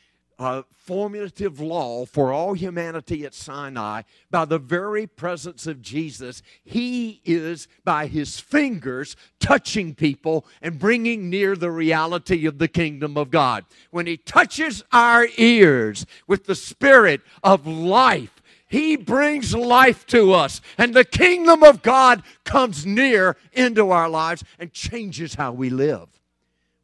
uh, 0.41 0.63
formulative 0.75 1.61
law 1.61 2.07
for 2.07 2.33
all 2.33 2.55
humanity 2.55 3.25
at 3.25 3.35
Sinai 3.35 4.03
by 4.31 4.47
the 4.47 4.59
very 4.59 5.07
presence 5.07 5.67
of 5.67 5.83
Jesus. 5.83 6.43
He 6.65 7.21
is, 7.25 7.69
by 7.85 8.07
his 8.07 8.41
fingers, 8.41 9.15
touching 9.39 9.95
people 9.95 10.47
and 10.63 10.79
bringing 10.79 11.29
near 11.29 11.55
the 11.55 11.71
reality 11.71 12.47
of 12.47 12.59
the 12.59 12.69
kingdom 12.69 13.17
of 13.17 13.31
God. 13.31 13.67
When 13.91 14.07
he 14.07 14.17
touches 14.17 14.83
our 14.93 15.29
ears 15.37 16.07
with 16.27 16.47
the 16.47 16.55
spirit 16.55 17.21
of 17.45 17.67
life, 17.67 18.43
he 18.67 18.97
brings 18.97 19.55
life 19.55 20.07
to 20.07 20.33
us, 20.33 20.61
and 20.79 20.95
the 20.95 21.05
kingdom 21.05 21.65
of 21.65 21.83
God 21.83 22.23
comes 22.45 22.87
near 22.87 23.37
into 23.53 23.91
our 23.91 24.09
lives 24.09 24.45
and 24.61 24.73
changes 24.73 25.35
how 25.35 25.53
we 25.53 25.71
live. 25.71 26.20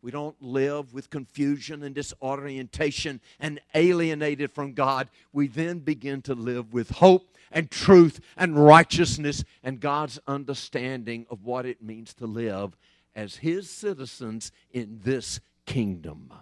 We 0.07 0.13
don't 0.13 0.41
live 0.41 0.95
with 0.95 1.11
confusion 1.11 1.83
and 1.83 1.93
disorientation 1.93 3.21
and 3.41 3.61
alienated 3.75 4.53
from 4.53 4.73
God. 4.73 5.09
We 5.33 5.49
then 5.49 5.81
begin 5.81 6.23
to 6.23 6.35
live 6.37 6.73
with 6.73 6.91
hope 6.91 7.37
and 7.51 7.69
truth 7.69 8.21
and 8.37 8.57
righteousness 8.57 9.43
and 9.65 9.81
God's 9.81 10.21
understanding 10.29 11.27
of 11.29 11.43
what 11.43 11.67
it 11.67 11.83
means 11.83 12.15
to 12.15 12.27
live 12.27 12.77
as 13.17 13.39
His 13.39 13.69
citizens 13.69 14.53
in 14.71 15.01
this 15.03 15.41
kingdom. 15.67 16.33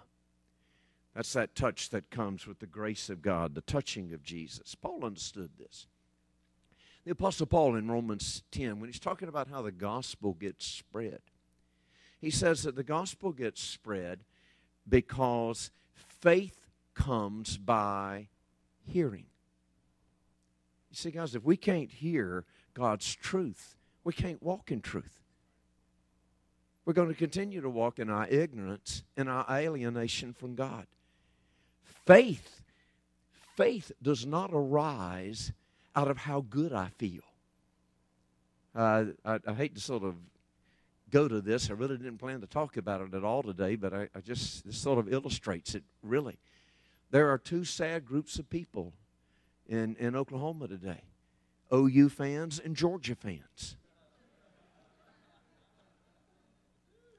That's 1.15 1.33
that 1.33 1.55
touch 1.55 1.89
that 1.89 2.11
comes 2.11 2.45
with 2.45 2.59
the 2.59 2.67
grace 2.67 3.09
of 3.09 3.23
God, 3.23 3.55
the 3.55 3.61
touching 3.61 4.13
of 4.13 4.21
Jesus. 4.21 4.75
Paul 4.75 5.03
understood 5.03 5.49
this. 5.57 5.87
The 7.03 7.13
Apostle 7.13 7.47
Paul 7.47 7.77
in 7.77 7.89
Romans 7.89 8.43
10, 8.51 8.79
when 8.79 8.89
he's 8.89 8.99
talking 8.99 9.27
about 9.27 9.47
how 9.47 9.63
the 9.63 9.71
gospel 9.71 10.33
gets 10.33 10.67
spread, 10.67 11.21
he 12.25 12.31
says 12.31 12.63
that 12.63 12.75
the 12.75 12.83
gospel 12.83 13.31
gets 13.31 13.61
spread 13.61 14.21
because 14.89 15.69
faith 15.93 16.65
comes 16.95 17.55
by 17.55 18.29
hearing. 18.83 19.25
You 20.89 20.95
see, 20.95 21.11
guys, 21.11 21.35
if 21.35 21.43
we 21.43 21.55
can't 21.55 21.91
hear 21.91 22.43
God's 22.73 23.13
truth, 23.13 23.75
we 24.03 24.11
can't 24.11 24.41
walk 24.41 24.71
in 24.71 24.81
truth. 24.81 25.21
We're 26.83 26.93
going 26.93 27.09
to 27.09 27.13
continue 27.13 27.61
to 27.61 27.69
walk 27.69 27.99
in 27.99 28.09
our 28.09 28.27
ignorance 28.27 29.03
and 29.15 29.29
our 29.29 29.45
alienation 29.47 30.33
from 30.33 30.55
God. 30.55 30.87
Faith, 32.07 32.63
faith 33.55 33.91
does 34.01 34.25
not 34.25 34.49
arise 34.51 35.51
out 35.95 36.07
of 36.07 36.17
how 36.17 36.43
good 36.49 36.73
I 36.73 36.87
feel. 36.97 37.21
Uh, 38.73 39.05
I, 39.23 39.39
I, 39.45 39.53
hate 39.53 39.75
to 39.75 39.81
sort 39.81 40.03
of 40.03 40.15
go 41.15 41.29
to 41.29 41.39
this. 41.39 41.69
I 41.69 41.73
really 41.73 41.95
didn't 41.95 42.17
plan 42.17 42.41
to 42.41 42.47
talk 42.47 42.75
about 42.75 42.99
it 42.99 43.13
at 43.13 43.23
all 43.23 43.41
today, 43.41 43.77
but 43.77 43.93
I, 43.93 44.09
I 44.13 44.19
just 44.19 44.65
this 44.65 44.77
sort 44.77 44.99
of 44.99 45.13
illustrates 45.13 45.73
it 45.73 45.83
really. 46.03 46.37
There 47.09 47.29
are 47.29 47.37
two 47.37 47.63
sad 47.63 48.05
groups 48.05 48.37
of 48.37 48.49
people 48.49 48.91
in, 49.65 49.95
in 49.95 50.13
Oklahoma 50.13 50.67
today 50.67 51.03
OU 51.73 52.09
fans 52.09 52.59
and 52.59 52.75
Georgia 52.75 53.15
fans. 53.15 53.77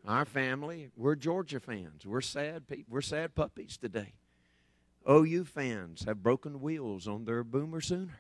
Our 0.07 0.27
family, 0.27 0.91
we're 0.95 1.15
Georgia 1.15 1.59
fans. 1.59 2.05
We're 2.05 2.21
sad. 2.21 2.65
We're 2.91 3.01
sad 3.01 3.35
puppies 3.35 3.79
today. 3.79 4.13
OU 5.09 5.45
fans 5.45 6.05
have 6.05 6.23
broken 6.23 6.61
wheels 6.61 7.09
on 7.09 7.25
their 7.25 7.43
Boomer 7.43 7.81
Sooner. 7.81 8.19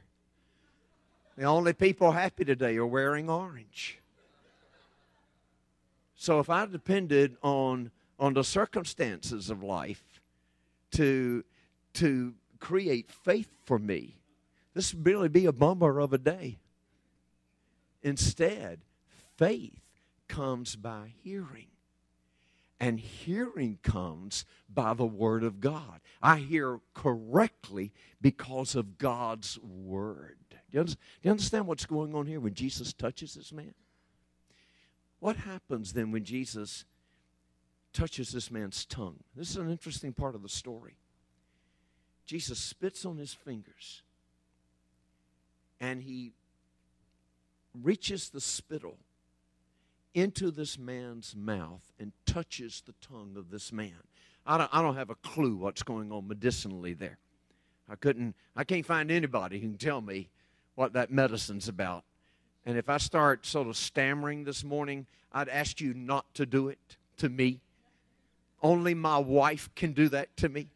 The 1.36 1.44
only 1.44 1.74
people 1.74 2.12
happy 2.12 2.46
today 2.46 2.78
are 2.78 2.86
wearing 2.86 3.28
orange. 3.28 4.00
So 6.26 6.40
if 6.40 6.50
I 6.50 6.66
depended 6.66 7.36
on, 7.40 7.92
on 8.18 8.34
the 8.34 8.42
circumstances 8.42 9.48
of 9.48 9.62
life 9.62 10.02
to, 10.90 11.44
to 11.94 12.34
create 12.58 13.12
faith 13.12 13.46
for 13.64 13.78
me, 13.78 14.16
this 14.74 14.92
would 14.92 15.06
really 15.06 15.28
be 15.28 15.46
a 15.46 15.52
bummer 15.52 16.00
of 16.00 16.12
a 16.12 16.18
day. 16.18 16.58
Instead, 18.02 18.80
faith 19.36 19.78
comes 20.26 20.74
by 20.74 21.12
hearing. 21.22 21.68
And 22.80 22.98
hearing 22.98 23.78
comes 23.84 24.46
by 24.68 24.94
the 24.94 25.06
Word 25.06 25.44
of 25.44 25.60
God. 25.60 26.00
I 26.20 26.38
hear 26.38 26.80
correctly 26.92 27.92
because 28.20 28.74
of 28.74 28.98
God's 28.98 29.60
Word. 29.60 30.38
Do 30.72 30.84
you, 31.22 31.30
understand 31.30 31.68
what's 31.68 31.86
going 31.86 32.16
on 32.16 32.26
here 32.26 32.40
when 32.40 32.54
Jesus 32.54 32.92
touches 32.92 33.34
this 33.34 33.52
man? 33.52 33.74
What 35.26 35.38
happens 35.38 35.92
then 35.92 36.12
when 36.12 36.22
Jesus 36.22 36.84
touches 37.92 38.30
this 38.30 38.48
man's 38.48 38.84
tongue? 38.84 39.24
This 39.34 39.50
is 39.50 39.56
an 39.56 39.72
interesting 39.72 40.12
part 40.12 40.36
of 40.36 40.42
the 40.42 40.48
story. 40.48 40.94
Jesus 42.26 42.60
spits 42.60 43.04
on 43.04 43.16
his 43.16 43.34
fingers 43.34 44.02
and 45.80 46.00
he 46.00 46.30
reaches 47.82 48.28
the 48.28 48.40
spittle 48.40 48.98
into 50.14 50.52
this 50.52 50.78
man's 50.78 51.34
mouth 51.34 51.90
and 51.98 52.12
touches 52.24 52.84
the 52.86 52.94
tongue 53.00 53.34
of 53.36 53.50
this 53.50 53.72
man. 53.72 54.04
I 54.46 54.58
don't, 54.58 54.70
I 54.72 54.80
don't 54.80 54.94
have 54.94 55.10
a 55.10 55.16
clue 55.16 55.56
what's 55.56 55.82
going 55.82 56.12
on 56.12 56.28
medicinally 56.28 56.94
there. 56.94 57.18
I 57.88 57.96
couldn't, 57.96 58.36
I 58.54 58.62
can't 58.62 58.86
find 58.86 59.10
anybody 59.10 59.58
who 59.58 59.70
can 59.70 59.76
tell 59.76 60.02
me 60.02 60.28
what 60.76 60.92
that 60.92 61.10
medicine's 61.10 61.66
about. 61.66 62.04
And 62.66 62.76
if 62.76 62.90
I 62.90 62.98
start 62.98 63.46
sort 63.46 63.68
of 63.68 63.76
stammering 63.76 64.42
this 64.42 64.64
morning, 64.64 65.06
I'd 65.32 65.48
ask 65.48 65.80
you 65.80 65.94
not 65.94 66.26
to 66.34 66.44
do 66.44 66.68
it 66.68 66.96
to 67.18 67.28
me. 67.28 67.60
Only 68.60 68.92
my 68.92 69.18
wife 69.18 69.70
can 69.76 69.92
do 69.92 70.08
that 70.08 70.36
to 70.38 70.48
me. 70.48 70.66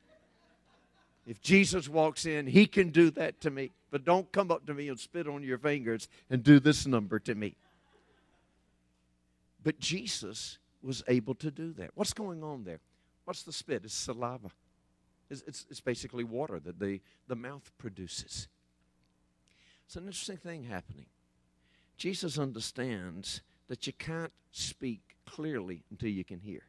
If 1.27 1.43
Jesus 1.43 1.89
walks 1.89 2.27
in, 2.27 2.47
he 2.47 2.67
can 2.67 2.91
do 2.91 3.11
that 3.13 3.41
to 3.41 3.51
me. 3.51 3.73
But 3.91 4.05
don't 4.05 4.31
come 4.31 4.53
up 4.53 4.67
to 4.67 4.75
me 4.75 4.89
and 4.89 4.99
spit 4.99 5.27
on 5.27 5.43
your 5.43 5.59
fingers 5.59 6.09
and 6.31 6.45
do 6.45 6.61
this 6.61 6.87
number 6.87 7.19
to 7.19 7.35
me. 7.35 7.57
But 9.63 9.81
Jesus 9.81 10.59
was 10.83 11.03
able 11.09 11.35
to 11.37 11.51
do 11.51 11.73
that. 11.75 11.91
What's 11.95 12.13
going 12.13 12.43
on 12.45 12.65
there? 12.65 12.79
What's 13.25 13.43
the 13.43 13.53
spit? 13.53 13.83
It's 13.85 13.95
saliva. 13.95 14.51
It's, 15.29 15.43
it's, 15.47 15.67
it's 15.71 15.81
basically 15.81 16.25
water 16.25 16.61
that 16.61 16.79
the, 16.79 17.01
the 17.29 17.37
mouth 17.37 17.71
produces. 17.79 18.49
It's 19.87 19.97
an 19.97 20.05
interesting 20.05 20.37
thing 20.37 20.65
happening. 20.65 21.07
Jesus 22.01 22.39
understands 22.39 23.43
that 23.69 23.87
you 23.87 23.93
can't 23.93 24.33
speak 24.53 25.17
clearly 25.27 25.85
until 25.91 26.09
you 26.09 26.25
can 26.25 26.41
hear. 26.41 26.63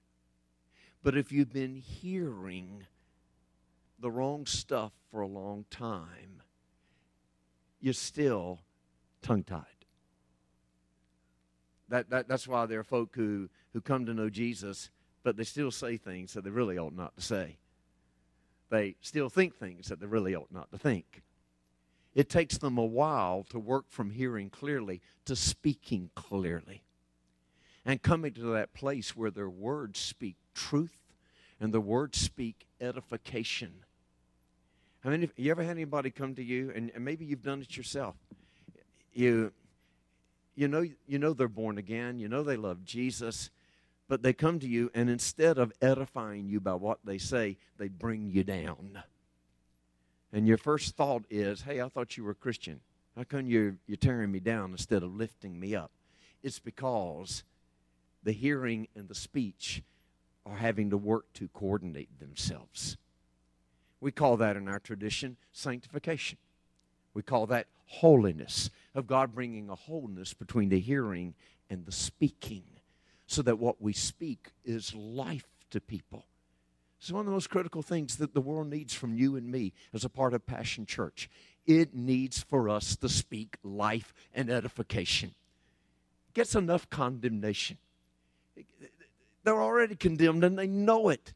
But 1.04 1.16
if 1.16 1.32
you've 1.32 1.54
been 1.54 1.78
hearing 1.78 2.84
the 3.98 4.12
wrong 4.12 4.46
stuff 4.46 4.92
for 5.10 5.22
a 5.22 5.28
long 5.28 5.64
time, 5.72 6.42
you're 7.80 7.94
still 7.94 8.60
tongue 9.22 9.46
tied. 9.46 9.64
That, 11.88 12.10
that, 12.10 12.28
that's 12.28 12.46
why 12.46 12.66
there 12.66 12.82
are 12.82 12.84
folk 12.84 13.16
who, 13.16 13.48
who 13.72 13.80
come 13.80 14.06
to 14.08 14.14
know 14.14 14.30
Jesus, 14.30 14.90
but 15.24 15.38
they 15.38 15.46
still 15.46 15.72
say 15.72 15.96
things 15.96 16.34
that 16.34 16.44
they 16.44 16.50
really 16.50 16.78
ought 16.78 16.94
not 16.94 17.16
to 17.16 17.22
say. 17.22 17.56
They 18.70 18.98
still 19.00 19.30
think 19.30 19.56
things 19.56 19.88
that 19.88 20.02
they 20.02 20.08
really 20.08 20.36
ought 20.36 20.52
not 20.52 20.70
to 20.74 20.78
think. 20.78 21.24
It 22.14 22.30
takes 22.30 22.58
them 22.58 22.78
a 22.78 22.86
while 22.86 23.46
to 23.50 23.60
work 23.60 23.86
from 23.90 24.12
hearing 24.12 24.50
clearly 24.50 25.02
to 25.26 25.36
speaking 25.36 26.10
clearly 26.16 26.84
and 27.86 28.02
coming 28.02 28.34
to 28.34 28.54
that 28.54 28.74
place 28.74 29.16
where 29.16 29.32
their 29.32 29.50
words 29.50 30.00
speak 30.00 30.36
truth 30.54 30.98
and 31.60 31.74
the 31.74 31.82
words 31.82 32.20
speak 32.20 32.68
edification. 32.82 33.72
I 35.06 35.10
mean, 35.10 35.24
if 35.24 35.32
you 35.38 35.52
ever 35.52 35.64
had 35.64 35.72
anybody 35.72 36.12
come 36.12 36.36
to 36.36 36.44
you, 36.44 36.72
and, 36.76 36.92
and 36.94 37.04
maybe 37.04 37.26
you've 37.26 37.44
done 37.44 37.62
it 37.62 37.76
yourself, 37.76 38.16
you 39.14 39.52
you 40.54 40.68
know, 40.68 40.86
you 41.08 41.18
know 41.18 41.34
they're 41.34 41.48
born 41.48 41.78
again, 41.78 42.20
you 42.20 42.28
know 42.28 42.44
they 42.44 42.58
love 42.58 42.84
Jesus, 42.84 43.50
but 44.08 44.22
they 44.22 44.34
come 44.34 44.60
to 44.60 44.68
you 44.68 44.92
and 44.94 45.10
instead 45.10 45.58
of 45.58 45.72
edifying 45.82 46.50
you 46.50 46.60
by 46.60 46.74
what 46.74 47.00
they 47.06 47.18
say, 47.18 47.58
they 47.78 47.88
bring 47.88 48.30
you 48.30 48.44
down. 48.44 49.02
And 50.34 50.48
your 50.48 50.58
first 50.58 50.96
thought 50.96 51.24
is, 51.30 51.62
hey, 51.64 51.82
I 51.82 51.90
thought 51.90 52.16
you 52.18 52.24
were 52.24 52.32
a 52.32 52.36
Christian. 52.36 52.80
How 53.16 53.24
come 53.24 53.48
you're, 53.48 53.76
you're 53.88 53.98
tearing 53.98 54.32
me 54.32 54.40
down 54.40 54.72
instead 54.72 55.04
of 55.04 55.14
lifting 55.16 55.60
me 55.60 55.76
up? 55.76 55.92
It's 56.42 56.60
because 56.60 57.44
the 58.24 58.32
hearing 58.32 58.88
and 58.96 59.10
the 59.10 59.16
speech 59.16 59.84
are 60.46 60.58
having 60.58 60.90
to 60.90 60.98
work 60.98 61.32
to 61.34 61.50
coordinate 61.50 62.20
themselves. 62.20 62.98
We 64.00 64.12
call 64.12 64.38
that 64.38 64.56
in 64.56 64.68
our 64.68 64.80
tradition 64.80 65.38
sanctification. 65.52 66.38
We 67.14 67.22
call 67.22 67.46
that 67.48 67.68
holiness, 67.86 68.70
of 68.96 69.08
God 69.08 69.36
bringing 69.36 69.70
a 69.70 69.76
wholeness 69.76 70.34
between 70.34 70.70
the 70.70 70.80
hearing 70.80 71.34
and 71.70 71.86
the 71.86 71.92
speaking, 71.92 72.64
so 73.28 73.42
that 73.42 73.60
what 73.60 73.82
we 73.82 73.94
speak 73.94 74.50
is 74.66 74.96
life 74.96 75.48
to 75.70 75.80
people. 75.80 76.26
It's 77.02 77.12
one 77.12 77.22
of 77.22 77.26
the 77.26 77.32
most 77.32 77.50
critical 77.50 77.82
things 77.82 78.18
that 78.18 78.36
the 78.36 78.42
world 78.42 78.70
needs 78.70 78.94
from 78.94 79.16
you 79.16 79.36
and 79.36 79.52
me 79.52 79.74
as 79.92 80.06
a 80.06 80.10
part 80.10 80.36
of 80.36 80.46
Passion 80.46 80.86
Church. 80.86 81.32
It 81.66 81.96
needs 81.96 82.44
for 82.44 82.70
us 82.70 82.96
to 82.98 83.10
speak 83.10 83.58
life 83.64 84.14
and 84.36 84.52
edification. 84.52 85.34
It 86.30 86.36
gets 86.36 86.54
enough 86.54 86.88
condemnation. 86.92 87.78
They're 89.44 89.62
already 89.62 89.96
condemned 89.96 90.44
and 90.44 90.60
they 90.60 90.68
know 90.68 91.10
it. 91.10 91.34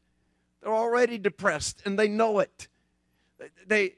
They're 0.62 0.72
already 0.72 1.18
depressed 1.18 1.82
and 1.84 1.98
they 1.98 2.06
know 2.06 2.38
it. 2.38 2.68
They, 3.66 3.94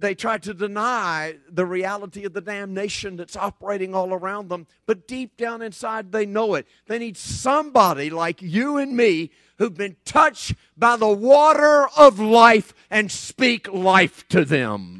they 0.00 0.16
try 0.16 0.38
to 0.38 0.52
deny 0.52 1.36
the 1.48 1.64
reality 1.64 2.24
of 2.24 2.32
the 2.32 2.40
damnation 2.40 3.16
that's 3.16 3.36
operating 3.36 3.94
all 3.94 4.12
around 4.12 4.48
them, 4.48 4.66
but 4.84 5.06
deep 5.06 5.36
down 5.36 5.62
inside 5.62 6.10
they 6.10 6.26
know 6.26 6.56
it. 6.56 6.66
They 6.86 6.98
need 6.98 7.16
somebody 7.16 8.10
like 8.10 8.42
you 8.42 8.78
and 8.78 8.96
me 8.96 9.30
who've 9.58 9.76
been 9.76 9.96
touched 10.04 10.54
by 10.76 10.96
the 10.96 11.08
water 11.08 11.88
of 11.96 12.18
life 12.18 12.74
and 12.90 13.10
speak 13.10 13.72
life 13.72 14.26
to 14.28 14.44
them. 14.44 14.98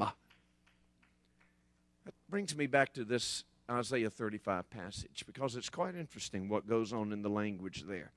That 2.05 2.15
brings 2.29 2.57
me 2.57 2.67
back 2.67 2.93
to 2.95 3.05
this 3.05 3.45
Isaiah 3.71 4.11
35 4.11 4.71
passage 4.71 5.25
because 5.27 5.57
it's 5.57 5.71
quite 5.71 5.95
interesting 5.95 6.49
what 6.49 6.69
goes 6.69 6.93
on 6.93 7.13
in 7.13 7.23
the 7.23 7.31
language 7.31 7.85
there. 7.87 8.13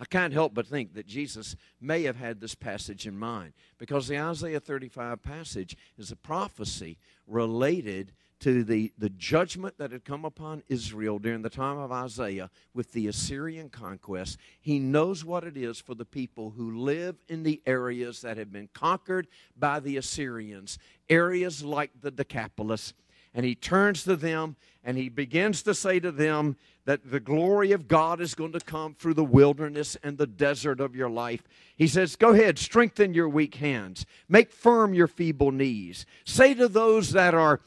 I 0.00 0.06
can't 0.06 0.32
help 0.32 0.54
but 0.54 0.66
think 0.66 0.94
that 0.94 1.06
Jesus 1.06 1.56
may 1.78 2.04
have 2.04 2.16
had 2.16 2.40
this 2.40 2.54
passage 2.54 3.06
in 3.06 3.18
mind 3.18 3.52
because 3.76 4.08
the 4.08 4.18
Isaiah 4.18 4.58
35 4.58 5.22
passage 5.22 5.76
is 5.98 6.10
a 6.10 6.16
prophecy 6.16 6.96
related 7.26 8.12
to 8.40 8.64
the, 8.64 8.92
the 8.98 9.10
judgment 9.10 9.76
that 9.78 9.92
had 9.92 10.04
come 10.04 10.24
upon 10.24 10.62
Israel 10.68 11.18
during 11.18 11.42
the 11.42 11.50
time 11.50 11.78
of 11.78 11.92
Isaiah 11.92 12.50
with 12.74 12.92
the 12.92 13.06
Assyrian 13.06 13.68
conquest. 13.68 14.38
He 14.60 14.78
knows 14.78 15.24
what 15.24 15.44
it 15.44 15.56
is 15.56 15.78
for 15.78 15.94
the 15.94 16.04
people 16.04 16.50
who 16.50 16.80
live 16.80 17.16
in 17.28 17.42
the 17.42 17.62
areas 17.66 18.22
that 18.22 18.38
have 18.38 18.52
been 18.52 18.68
conquered 18.72 19.28
by 19.56 19.80
the 19.80 19.96
Assyrians, 19.96 20.78
areas 21.08 21.62
like 21.62 21.90
the 22.00 22.10
Decapolis. 22.10 22.94
And 23.32 23.46
he 23.46 23.54
turns 23.54 24.02
to 24.04 24.16
them 24.16 24.56
and 24.82 24.96
he 24.96 25.08
begins 25.08 25.62
to 25.62 25.74
say 25.74 26.00
to 26.00 26.10
them 26.10 26.56
that 26.84 27.10
the 27.10 27.20
glory 27.20 27.70
of 27.72 27.86
God 27.86 28.20
is 28.20 28.34
going 28.34 28.52
to 28.52 28.60
come 28.60 28.94
through 28.94 29.14
the 29.14 29.22
wilderness 29.22 29.96
and 30.02 30.18
the 30.18 30.26
desert 30.26 30.80
of 30.80 30.96
your 30.96 31.10
life. 31.10 31.42
He 31.76 31.86
says, 31.86 32.16
Go 32.16 32.30
ahead, 32.30 32.58
strengthen 32.58 33.14
your 33.14 33.28
weak 33.28 33.56
hands, 33.56 34.06
make 34.28 34.50
firm 34.50 34.94
your 34.94 35.06
feeble 35.06 35.52
knees. 35.52 36.06
Say 36.24 36.54
to 36.54 36.66
those 36.66 37.12
that 37.12 37.34
are 37.34 37.60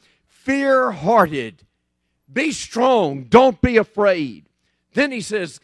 fear 0.44 0.92
hearted, 0.92 1.66
Be 2.32 2.52
strong, 2.52 3.26
don't 3.26 3.62
be 3.62 3.78
afraid. 3.78 4.50
Then 4.94 5.12
he 5.12 5.22
says, 5.22 5.60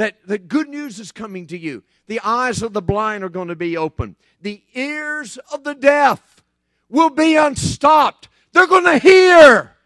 that 0.00 0.16
the 0.26 0.38
good 0.38 0.66
news 0.66 0.98
is 0.98 1.12
coming 1.12 1.46
to 1.48 1.58
you. 1.58 1.82
The 2.06 2.20
eyes 2.24 2.62
of 2.62 2.72
the 2.72 2.80
blind 2.80 3.22
are 3.22 3.28
going 3.28 3.48
to 3.48 3.54
be 3.54 3.76
open. 3.76 4.16
The 4.40 4.62
ears 4.72 5.38
of 5.52 5.62
the 5.62 5.74
deaf 5.74 6.42
will 6.88 7.10
be 7.10 7.36
unstopped. 7.36 8.30
They're 8.52 8.66
going 8.66 8.86
to 8.86 8.96
hear. 8.96 9.76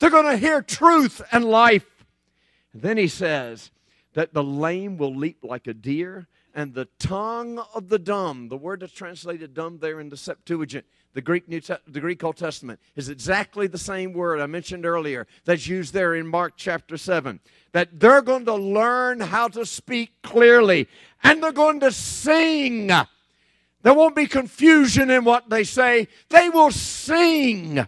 They're 0.00 0.10
going 0.10 0.26
to 0.26 0.36
hear 0.36 0.60
truth 0.60 1.22
and 1.30 1.44
life. 1.44 2.04
And 2.72 2.82
then 2.82 2.96
he 2.96 3.06
says 3.06 3.70
that 4.14 4.34
the 4.34 4.42
lame 4.42 4.96
will 4.96 5.14
leap 5.14 5.44
like 5.44 5.68
a 5.68 5.74
deer, 5.74 6.26
and 6.52 6.74
the 6.74 6.88
tongue 6.98 7.62
of 7.72 7.90
the 7.90 7.98
dumb, 8.00 8.48
the 8.48 8.56
word 8.56 8.80
that's 8.80 8.92
translated 8.92 9.54
dumb 9.54 9.78
there 9.78 10.00
in 10.00 10.08
the 10.08 10.16
Septuagint, 10.16 10.84
the 11.12 11.20
Greek, 11.20 11.48
New 11.48 11.60
the 11.60 12.00
Greek 12.00 12.22
Old 12.22 12.36
Testament, 12.36 12.78
is 12.94 13.08
exactly 13.08 13.66
the 13.66 13.78
same 13.78 14.12
word 14.12 14.40
I 14.40 14.46
mentioned 14.46 14.86
earlier 14.86 15.26
that's 15.44 15.66
used 15.66 15.92
there 15.92 16.14
in 16.14 16.26
Mark 16.26 16.54
chapter 16.56 16.96
7. 16.96 17.40
That 17.72 17.98
they're 17.98 18.22
going 18.22 18.44
to 18.44 18.54
learn 18.54 19.20
how 19.20 19.48
to 19.48 19.66
speak 19.66 20.12
clearly, 20.22 20.88
and 21.22 21.42
they're 21.42 21.52
going 21.52 21.80
to 21.80 21.90
sing. 21.90 22.88
There 23.82 23.94
won't 23.94 24.14
be 24.14 24.26
confusion 24.26 25.10
in 25.10 25.24
what 25.24 25.50
they 25.50 25.64
say, 25.64 26.08
they 26.28 26.48
will 26.48 26.70
sing. 26.70 27.86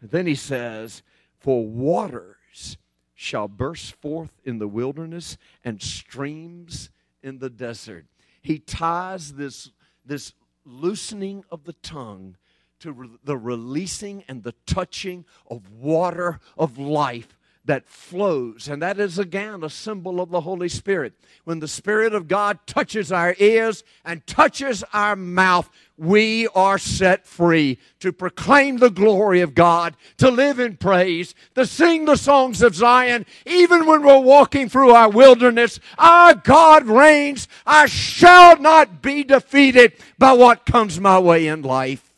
Then 0.00 0.26
he 0.26 0.34
says, 0.34 1.02
for 1.38 1.66
waters 1.66 2.76
shall 3.14 3.48
burst 3.48 3.94
forth 4.00 4.40
in 4.44 4.58
the 4.58 4.68
wilderness 4.68 5.36
and 5.64 5.80
streams 5.80 6.90
in 7.22 7.38
the 7.38 7.50
desert. 7.50 8.06
He 8.42 8.58
ties 8.58 9.34
this, 9.34 9.70
this 10.04 10.32
loosening 10.64 11.44
of 11.50 11.64
the 11.64 11.72
tongue 11.74 12.36
to 12.82 12.92
re- 12.92 13.08
the 13.24 13.36
releasing 13.36 14.24
and 14.28 14.42
the 14.42 14.54
touching 14.66 15.24
of 15.48 15.70
water 15.72 16.40
of 16.58 16.78
life 16.78 17.38
that 17.64 17.88
flows. 17.88 18.66
And 18.68 18.82
that 18.82 18.98
is 18.98 19.20
again 19.20 19.62
a 19.62 19.70
symbol 19.70 20.20
of 20.20 20.30
the 20.30 20.40
Holy 20.40 20.68
Spirit. 20.68 21.12
When 21.44 21.60
the 21.60 21.68
Spirit 21.68 22.12
of 22.12 22.26
God 22.26 22.58
touches 22.66 23.12
our 23.12 23.36
ears 23.38 23.84
and 24.04 24.26
touches 24.26 24.82
our 24.92 25.14
mouth, 25.14 25.70
we 25.96 26.48
are 26.56 26.78
set 26.78 27.24
free 27.24 27.78
to 28.00 28.12
proclaim 28.12 28.78
the 28.78 28.90
glory 28.90 29.42
of 29.42 29.54
God, 29.54 29.96
to 30.16 30.28
live 30.28 30.58
in 30.58 30.76
praise, 30.76 31.36
to 31.54 31.64
sing 31.64 32.04
the 32.04 32.16
songs 32.16 32.62
of 32.62 32.74
Zion, 32.74 33.26
even 33.46 33.86
when 33.86 34.02
we're 34.02 34.18
walking 34.18 34.68
through 34.68 34.90
our 34.90 35.08
wilderness. 35.08 35.78
Our 35.98 36.34
God 36.34 36.86
reigns. 36.86 37.46
I 37.64 37.86
shall 37.86 38.58
not 38.58 39.02
be 39.02 39.22
defeated 39.22 39.92
by 40.18 40.32
what 40.32 40.66
comes 40.66 40.98
my 40.98 41.20
way 41.20 41.46
in 41.46 41.62
life. 41.62 42.11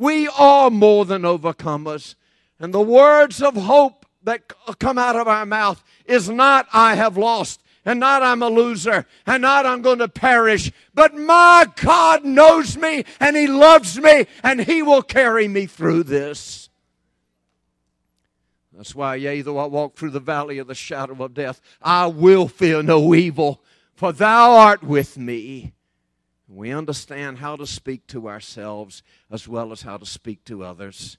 We 0.00 0.28
are 0.28 0.70
more 0.70 1.04
than 1.04 1.22
overcomers. 1.22 2.14
And 2.58 2.72
the 2.72 2.80
words 2.80 3.42
of 3.42 3.54
hope 3.54 4.06
that 4.22 4.50
uh, 4.66 4.72
come 4.72 4.96
out 4.96 5.14
of 5.14 5.28
our 5.28 5.44
mouth 5.44 5.84
is 6.06 6.30
not, 6.30 6.66
I 6.72 6.94
have 6.94 7.18
lost, 7.18 7.62
and 7.84 8.00
not, 8.00 8.22
I'm 8.22 8.42
a 8.42 8.48
loser, 8.48 9.04
and 9.26 9.42
not, 9.42 9.66
I'm 9.66 9.82
going 9.82 9.98
to 9.98 10.08
perish, 10.08 10.72
but 10.94 11.14
my 11.14 11.66
God 11.76 12.24
knows 12.24 12.78
me, 12.78 13.04
and 13.20 13.36
He 13.36 13.46
loves 13.46 13.98
me, 13.98 14.24
and 14.42 14.62
He 14.62 14.80
will 14.80 15.02
carry 15.02 15.48
me 15.48 15.66
through 15.66 16.04
this. 16.04 16.70
That's 18.72 18.94
why, 18.94 19.16
yea, 19.16 19.42
though 19.42 19.58
I 19.58 19.66
walk 19.66 19.96
through 19.96 20.12
the 20.12 20.18
valley 20.18 20.56
of 20.56 20.66
the 20.66 20.74
shadow 20.74 21.22
of 21.22 21.34
death, 21.34 21.60
I 21.82 22.06
will 22.06 22.48
fear 22.48 22.82
no 22.82 23.14
evil, 23.14 23.62
for 23.94 24.12
thou 24.12 24.52
art 24.52 24.82
with 24.82 25.18
me. 25.18 25.74
We 26.52 26.72
understand 26.72 27.38
how 27.38 27.54
to 27.56 27.66
speak 27.66 28.06
to 28.08 28.28
ourselves 28.28 29.04
as 29.30 29.46
well 29.46 29.70
as 29.70 29.82
how 29.82 29.96
to 29.98 30.06
speak 30.06 30.44
to 30.46 30.64
others. 30.64 31.16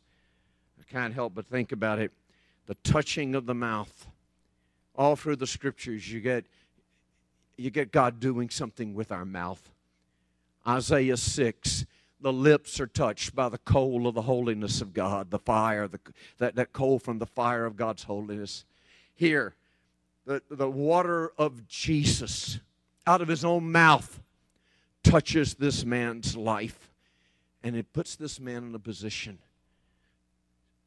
I 0.80 0.92
can't 0.92 1.14
help 1.14 1.36
but 1.36 1.46
think 1.46 1.72
about 1.72 2.00
it 2.00 2.12
the 2.68 2.76
touching 2.84 3.34
of 3.36 3.46
the 3.46 3.56
mouth. 3.56 4.08
All 4.96 5.16
through 5.16 5.38
the 5.38 5.48
scriptures, 5.48 6.12
you 6.12 6.20
get, 6.20 6.46
you 7.58 7.70
get 7.70 7.92
God 7.92 8.20
doing 8.20 8.50
something 8.50 8.94
with 8.94 9.12
our 9.12 9.26
mouth. 9.26 9.72
Isaiah 10.68 11.18
6 11.18 11.86
the 12.22 12.32
lips 12.32 12.80
are 12.80 12.88
touched 12.88 13.36
by 13.36 13.50
the 13.50 13.58
coal 13.58 14.06
of 14.08 14.14
the 14.14 14.22
holiness 14.22 14.80
of 14.80 14.94
God, 14.94 15.32
the 15.32 15.40
fire, 15.40 15.88
the, 15.88 16.00
that, 16.38 16.56
that 16.56 16.72
coal 16.72 17.00
from 17.00 17.18
the 17.18 17.26
fire 17.26 17.66
of 17.66 17.76
God's 17.76 18.04
holiness. 18.04 18.64
Here, 19.16 19.56
the, 20.26 20.44
the 20.50 20.70
water 20.70 21.32
of 21.38 21.68
Jesus 21.68 22.60
out 23.08 23.22
of 23.22 23.28
his 23.28 23.44
own 23.44 23.72
mouth 23.72 24.22
touches 25.04 25.56
this 25.56 25.86
man's 25.86 26.36
life, 26.36 26.92
and 27.64 27.76
it 27.76 27.92
puts 27.94 28.16
this 28.16 28.40
man 28.40 28.64
in 28.64 28.76
a 28.76 28.80
position 28.80 29.40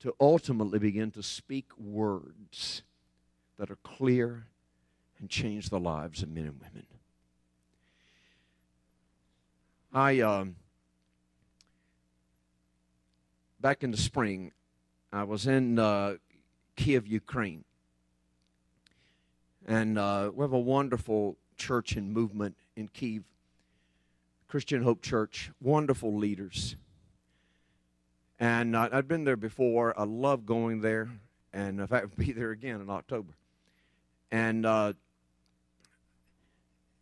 to 0.01 0.15
ultimately 0.21 0.79
begin 0.79 1.11
to 1.13 1.23
speak 1.23 1.67
words 1.79 2.83
that 3.59 3.71
are 3.71 3.79
clear 3.83 4.47
and 5.19 5.31
change 5.31 5.71
the 5.71 5.81
lives 5.81 6.23
of 6.23 6.29
men 6.29 6.45
and 6.45 6.61
women. 6.61 6.87
I, 9.93 10.21
um, 10.21 10.57
back 13.61 13.85
in 13.85 13.93
the 13.93 13.97
spring, 13.97 14.53
I 15.13 15.23
was 15.23 15.47
in 15.47 15.79
uh, 15.79 16.17
Kiev, 16.77 17.07
Ukraine. 17.07 17.65
And 19.67 19.99
uh, 19.99 20.33
we 20.35 20.43
have 20.43 20.53
a 20.53 20.59
wonderful 20.59 21.37
church 21.57 21.97
and 21.97 22.13
movement 22.13 22.57
in 22.77 22.89
Kiev, 22.89 23.23
Christian 24.55 24.85
Hope 24.85 25.03
Church, 25.03 25.51
wonderful 25.61 26.17
leaders. 26.17 26.77
And 28.39 28.77
uh, 28.77 28.89
I've 28.93 29.09
been 29.09 29.25
there 29.25 29.37
before. 29.37 29.99
I 29.99 30.05
love 30.05 30.47
going 30.47 30.81
there. 30.81 31.11
And 31.53 31.81
in 31.81 31.87
fact, 31.89 32.07
I'll 32.09 32.25
be 32.25 32.31
there 32.31 32.53
again 32.53 32.81
in 32.81 32.89
October. 32.89 33.33
And 34.31 34.65
uh, 34.65 34.93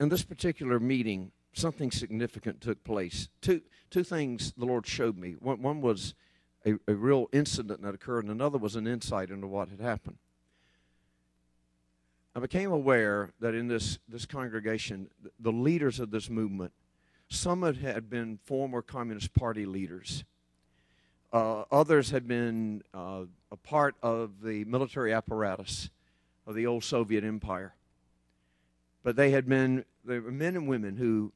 in 0.01 0.09
this 0.09 0.25
particular 0.25 0.81
meeting, 0.81 1.31
something 1.53 1.91
significant 1.91 2.63
took 2.63 2.83
place. 2.85 3.29
Two, 3.43 3.61
two 3.91 4.03
things 4.03 4.55
the 4.57 4.65
Lord 4.65 4.87
showed 4.87 5.19
me. 5.19 5.33
One, 5.33 5.61
one 5.61 5.83
was 5.83 6.15
a, 6.65 6.77
a 6.89 6.95
real 6.95 7.29
incident 7.35 7.83
that 7.83 7.95
occurred, 7.95 8.25
and 8.25 8.33
another 8.33 8.57
was 8.57 8.77
an 8.77 8.87
insight 8.87 9.29
into 9.29 9.47
what 9.47 9.69
had 9.69 9.81
happened. 9.81 10.17
I 12.35 12.41
became 12.41 12.73
aware 12.73 13.29
that 13.41 13.55
in 13.55 13.69
this, 13.69 13.99
this 14.09 14.25
congregation, 14.25 15.11
the 15.39 15.53
leaders 15.53 16.01
of 16.01 16.11
this 16.11 16.31
movement, 16.31 16.73
some 17.33 17.63
had 17.63 18.09
been 18.11 18.39
former 18.45 18.83
Communist 18.83 19.35
Party 19.35 19.67
leaders 19.67 20.25
uh, 21.33 21.65
others 21.71 22.11
had 22.11 22.29
been 22.29 22.83
uh, 22.93 23.23
a 23.51 23.57
part 23.57 23.95
of 24.03 24.43
the 24.43 24.65
military 24.65 25.13
apparatus 25.13 25.89
of 26.47 26.55
the 26.55 26.67
old 26.67 26.85
Soviet 26.85 27.25
Empire. 27.25 27.75
But 29.03 29.17
they 29.17 29.31
had 29.31 29.49
been, 29.49 29.85
they 30.05 30.19
were 30.19 30.31
men 30.31 30.57
and 30.57 30.69
women 30.69 30.97
who 30.97 31.33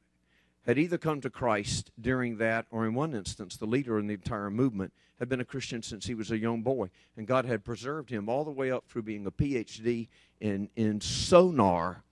had 0.65 0.77
either 0.77 0.97
come 0.97 1.21
to 1.21 1.29
Christ 1.29 1.91
during 1.99 2.37
that, 2.37 2.65
or 2.69 2.85
in 2.85 2.93
one 2.93 3.15
instance, 3.15 3.57
the 3.57 3.65
leader 3.65 3.97
in 3.97 4.07
the 4.07 4.13
entire 4.13 4.51
movement 4.51 4.93
had 5.17 5.29
been 5.29 5.41
a 5.41 5.45
Christian 5.45 5.81
since 5.81 6.05
he 6.05 6.13
was 6.13 6.29
a 6.29 6.37
young 6.37 6.61
boy. 6.61 6.89
And 7.15 7.25
God 7.25 7.45
had 7.45 7.65
preserved 7.65 8.09
him 8.09 8.29
all 8.29 8.43
the 8.43 8.51
way 8.51 8.69
up 8.69 8.85
through 8.87 9.03
being 9.03 9.25
a 9.25 9.31
PhD 9.31 10.09
in, 10.39 10.69
in 10.75 11.01
sonar, 11.01 12.03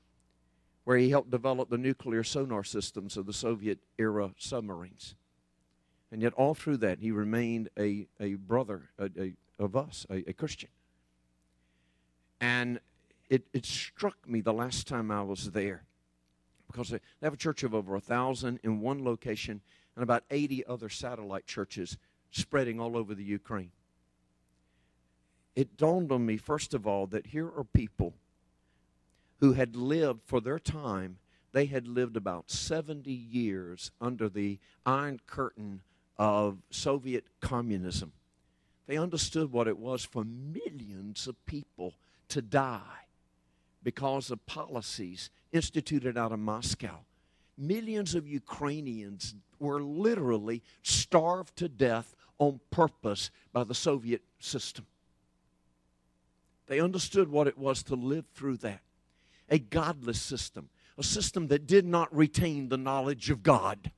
where 0.85 0.97
he 0.97 1.09
helped 1.09 1.31
develop 1.31 1.69
the 1.69 1.77
nuclear 1.77 2.23
sonar 2.23 2.63
systems 2.63 3.17
of 3.17 3.25
the 3.25 3.33
Soviet 3.33 3.79
era 3.97 4.31
submarines. 4.37 5.15
And 6.11 6.21
yet, 6.21 6.33
all 6.33 6.53
through 6.53 6.77
that, 6.77 6.99
he 6.99 7.11
remained 7.11 7.69
a, 7.77 8.07
a 8.19 8.35
brother 8.35 8.89
a, 8.97 9.09
a, 9.19 9.33
of 9.59 9.75
us, 9.75 10.05
a, 10.09 10.29
a 10.29 10.33
Christian. 10.33 10.69
And 12.39 12.79
it, 13.29 13.47
it 13.53 13.65
struck 13.65 14.15
me 14.27 14.41
the 14.41 14.53
last 14.53 14.87
time 14.87 15.09
I 15.11 15.23
was 15.23 15.51
there 15.51 15.83
because 16.67 16.89
they 16.89 16.99
have 17.21 17.33
a 17.33 17.37
church 17.37 17.63
of 17.63 17.73
over 17.73 17.95
a 17.95 17.99
thousand 17.99 18.59
in 18.63 18.79
one 18.79 19.03
location 19.03 19.61
and 19.95 20.03
about 20.03 20.23
80 20.29 20.65
other 20.67 20.89
satellite 20.89 21.47
churches 21.47 21.97
spreading 22.31 22.79
all 22.79 22.95
over 22.95 23.15
the 23.15 23.23
Ukraine. 23.23 23.71
It 25.55 25.77
dawned 25.77 26.11
on 26.11 26.25
me, 26.25 26.37
first 26.37 26.73
of 26.73 26.85
all, 26.85 27.07
that 27.07 27.27
here 27.27 27.47
are 27.47 27.63
people 27.63 28.13
who 29.39 29.53
had 29.53 29.75
lived 29.75 30.21
for 30.25 30.39
their 30.39 30.59
time, 30.59 31.17
they 31.51 31.65
had 31.65 31.87
lived 31.87 32.17
about 32.17 32.51
70 32.51 33.11
years 33.11 33.91
under 34.01 34.29
the 34.29 34.59
Iron 34.85 35.19
Curtain 35.25 35.81
of 36.17 36.57
Soviet 36.69 37.25
communism. 37.39 38.11
They 38.87 38.97
understood 38.97 39.51
what 39.51 39.67
it 39.67 39.77
was 39.77 40.03
for 40.03 40.23
millions 40.23 41.27
of 41.27 41.43
people 41.45 41.93
to 42.29 42.41
die 42.41 43.07
because 43.83 44.31
of 44.31 44.45
policies 44.45 45.29
instituted 45.51 46.17
out 46.17 46.31
of 46.31 46.39
Moscow. 46.39 46.99
Millions 47.57 48.15
of 48.15 48.27
Ukrainians 48.27 49.35
were 49.59 49.81
literally 49.81 50.61
starved 50.83 51.55
to 51.57 51.69
death 51.69 52.15
on 52.37 52.59
purpose 52.69 53.31
by 53.53 53.63
the 53.63 53.73
Soviet 53.73 54.21
system. 54.39 54.85
They 56.67 56.79
understood 56.79 57.29
what 57.29 57.47
it 57.47 57.57
was 57.57 57.83
to 57.83 57.95
live 57.95 58.25
through 58.33 58.57
that. 58.57 58.81
A 59.49 59.59
godless 59.59 60.21
system, 60.21 60.69
a 60.97 61.03
system 61.03 61.47
that 61.47 61.67
did 61.67 61.85
not 61.85 62.15
retain 62.15 62.69
the 62.69 62.77
knowledge 62.77 63.29
of 63.29 63.43
God. 63.43 63.91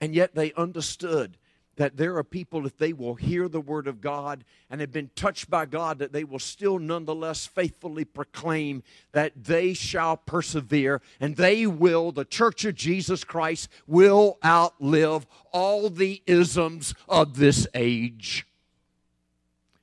And 0.00 0.14
yet 0.14 0.34
they 0.34 0.52
understood 0.54 1.36
that 1.76 1.96
there 1.96 2.16
are 2.16 2.24
people, 2.24 2.66
if 2.66 2.76
they 2.76 2.92
will 2.92 3.14
hear 3.14 3.48
the 3.48 3.60
word 3.60 3.86
of 3.86 4.00
God 4.00 4.44
and 4.68 4.80
have 4.80 4.92
been 4.92 5.10
touched 5.14 5.48
by 5.48 5.64
God, 5.64 5.98
that 5.98 6.12
they 6.12 6.24
will 6.24 6.38
still 6.38 6.78
nonetheless 6.78 7.46
faithfully 7.46 8.04
proclaim 8.04 8.82
that 9.12 9.32
they 9.44 9.72
shall 9.72 10.16
persevere 10.16 11.00
and 11.18 11.36
they 11.36 11.66
will, 11.66 12.12
the 12.12 12.24
church 12.24 12.64
of 12.64 12.74
Jesus 12.74 13.24
Christ, 13.24 13.68
will 13.86 14.38
outlive 14.44 15.26
all 15.52 15.88
the 15.88 16.22
isms 16.26 16.94
of 17.08 17.38
this 17.38 17.66
age. 17.74 18.46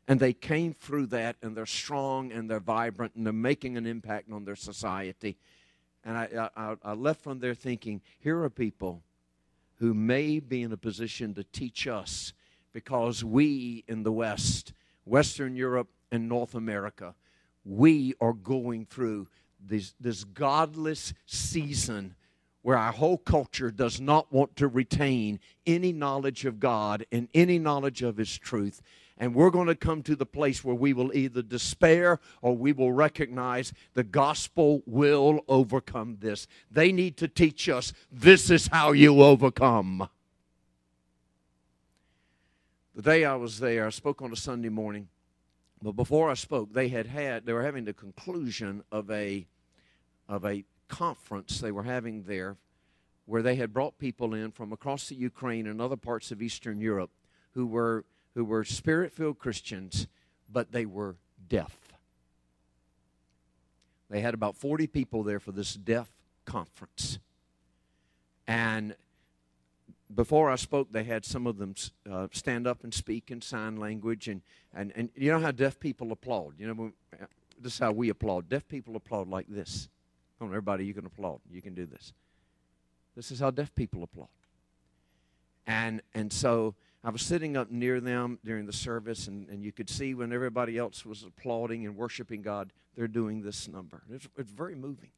And 0.09 0.19
they 0.19 0.33
came 0.33 0.73
through 0.73 1.05
that 1.07 1.35
and 1.43 1.55
they're 1.55 1.67
strong 1.67 2.31
and 2.31 2.49
they're 2.49 2.59
vibrant 2.59 3.13
and 3.15 3.23
they're 3.25 3.31
making 3.31 3.77
an 3.77 3.85
impact 3.85 4.31
on 4.31 4.43
their 4.43 4.55
society. 4.55 5.37
And 6.03 6.17
I, 6.17 6.49
I, 6.57 6.75
I 6.83 6.93
left 6.93 7.21
from 7.21 7.39
there 7.39 7.53
thinking, 7.53 8.01
here 8.19 8.41
are 8.41 8.49
people 8.49 9.03
who 9.75 9.93
may 9.93 10.39
be 10.39 10.63
in 10.63 10.71
a 10.73 10.77
position 10.77 11.35
to 11.35 11.43
teach 11.43 11.87
us 11.87 12.33
because 12.73 13.23
we 13.23 13.83
in 13.87 14.01
the 14.01 14.11
West, 14.11 14.73
Western 15.05 15.55
Europe, 15.55 15.89
and 16.11 16.27
North 16.27 16.55
America, 16.55 17.13
we 17.63 18.15
are 18.19 18.33
going 18.33 18.87
through 18.87 19.27
this, 19.63 19.93
this 19.99 20.23
godless 20.23 21.13
season 21.27 22.15
where 22.63 22.77
our 22.77 22.91
whole 22.91 23.17
culture 23.17 23.69
does 23.69 24.01
not 24.01 24.31
want 24.33 24.55
to 24.55 24.67
retain 24.67 25.39
any 25.67 25.93
knowledge 25.93 26.45
of 26.45 26.59
God 26.59 27.05
and 27.11 27.27
any 27.35 27.59
knowledge 27.59 28.01
of 28.01 28.17
His 28.17 28.35
truth. 28.37 28.81
And 29.19 29.35
we're 29.35 29.49
going 29.49 29.67
to 29.67 29.75
come 29.75 30.01
to 30.03 30.15
the 30.15 30.25
place 30.25 30.63
where 30.63 30.75
we 30.75 30.93
will 30.93 31.13
either 31.13 31.41
despair 31.41 32.19
or 32.41 32.55
we 32.55 32.71
will 32.71 32.93
recognize 32.93 33.73
the 33.93 34.03
gospel 34.03 34.81
will 34.85 35.43
overcome 35.49 36.17
this. 36.21 36.47
They 36.71 36.93
need 36.93 37.17
to 37.17 37.27
teach 37.27 37.67
us 37.67 37.91
this 38.09 38.49
is 38.49 38.67
how 38.67 38.93
you 38.93 39.21
overcome. 39.21 40.07
The 42.95 43.01
day 43.01 43.25
I 43.25 43.35
was 43.35 43.59
there, 43.59 43.87
I 43.87 43.89
spoke 43.89 44.21
on 44.21 44.31
a 44.31 44.37
Sunday 44.37 44.69
morning. 44.69 45.09
But 45.81 45.93
before 45.93 46.29
I 46.29 46.33
spoke, 46.33 46.73
they 46.73 46.89
had 46.89 47.07
had 47.07 47.45
they 47.45 47.53
were 47.53 47.63
having 47.63 47.85
the 47.85 47.93
conclusion 47.93 48.83
of 48.91 49.09
a 49.09 49.47
of 50.27 50.45
a 50.45 50.63
conference 50.87 51.59
they 51.59 51.71
were 51.71 51.83
having 51.83 52.23
there 52.23 52.57
where 53.25 53.41
they 53.41 53.55
had 53.55 53.73
brought 53.73 53.97
people 53.99 54.33
in 54.33 54.51
from 54.51 54.73
across 54.73 55.07
the 55.07 55.15
Ukraine 55.15 55.67
and 55.67 55.79
other 55.79 55.95
parts 55.95 56.31
of 56.31 56.41
Eastern 56.41 56.81
Europe 56.81 57.11
who 57.53 57.65
were 57.65 58.03
who 58.39 58.45
were 58.45 58.63
spirit-filled 58.63 59.37
Christians, 59.37 60.07
but 60.49 60.71
they 60.71 60.85
were 60.85 61.17
deaf. 61.49 61.77
They 64.09 64.21
had 64.21 64.33
about 64.33 64.55
40 64.55 64.87
people 64.87 65.23
there 65.23 65.41
for 65.41 65.51
this 65.51 65.73
deaf 65.73 66.09
conference. 66.45 67.19
And 68.47 68.95
before 70.15 70.49
I 70.49 70.55
spoke, 70.55 70.87
they 70.93 71.03
had 71.03 71.25
some 71.25 71.47
of 71.47 71.57
them 71.57 71.75
uh, 72.09 72.29
stand 72.31 72.65
up 72.65 72.85
and 72.85 72.93
speak 72.93 73.29
in 73.29 73.41
sign 73.41 73.75
language. 73.75 74.29
And, 74.29 74.39
and, 74.73 74.93
and 74.95 75.09
you 75.17 75.33
know 75.33 75.41
how 75.41 75.51
deaf 75.51 75.77
people 75.77 76.13
applaud? 76.13 76.53
You 76.57 76.73
know, 76.73 76.91
this 77.59 77.73
is 77.73 77.79
how 77.79 77.91
we 77.91 78.07
applaud. 78.07 78.47
Deaf 78.47 78.65
people 78.69 78.95
applaud 78.95 79.27
like 79.27 79.47
this. 79.49 79.89
Come 80.39 80.47
on, 80.47 80.53
everybody, 80.53 80.85
you 80.85 80.93
can 80.93 81.05
applaud. 81.05 81.41
You 81.51 81.61
can 81.61 81.73
do 81.73 81.85
this. 81.85 82.13
This 83.17 83.31
is 83.31 83.41
how 83.41 83.51
deaf 83.51 83.75
people 83.75 84.01
applaud. 84.01 84.29
And, 85.67 86.01
and 86.13 86.31
so 86.31 86.75
I 87.03 87.09
was 87.11 87.21
sitting 87.21 87.55
up 87.55 87.71
near 87.71 88.01
them 88.01 88.39
during 88.43 88.65
the 88.65 88.73
service, 88.73 89.27
and, 89.27 89.47
and 89.47 89.63
you 89.63 89.71
could 89.71 89.89
see 89.89 90.13
when 90.13 90.33
everybody 90.33 90.77
else 90.77 91.05
was 91.05 91.23
applauding 91.23 91.85
and 91.85 91.95
worshiping 91.95 92.41
God, 92.41 92.73
they're 92.95 93.07
doing 93.07 93.41
this 93.41 93.67
number. 93.69 94.03
It's, 94.11 94.27
it's 94.37 94.51
very 94.51 94.75
moving. 94.75 95.11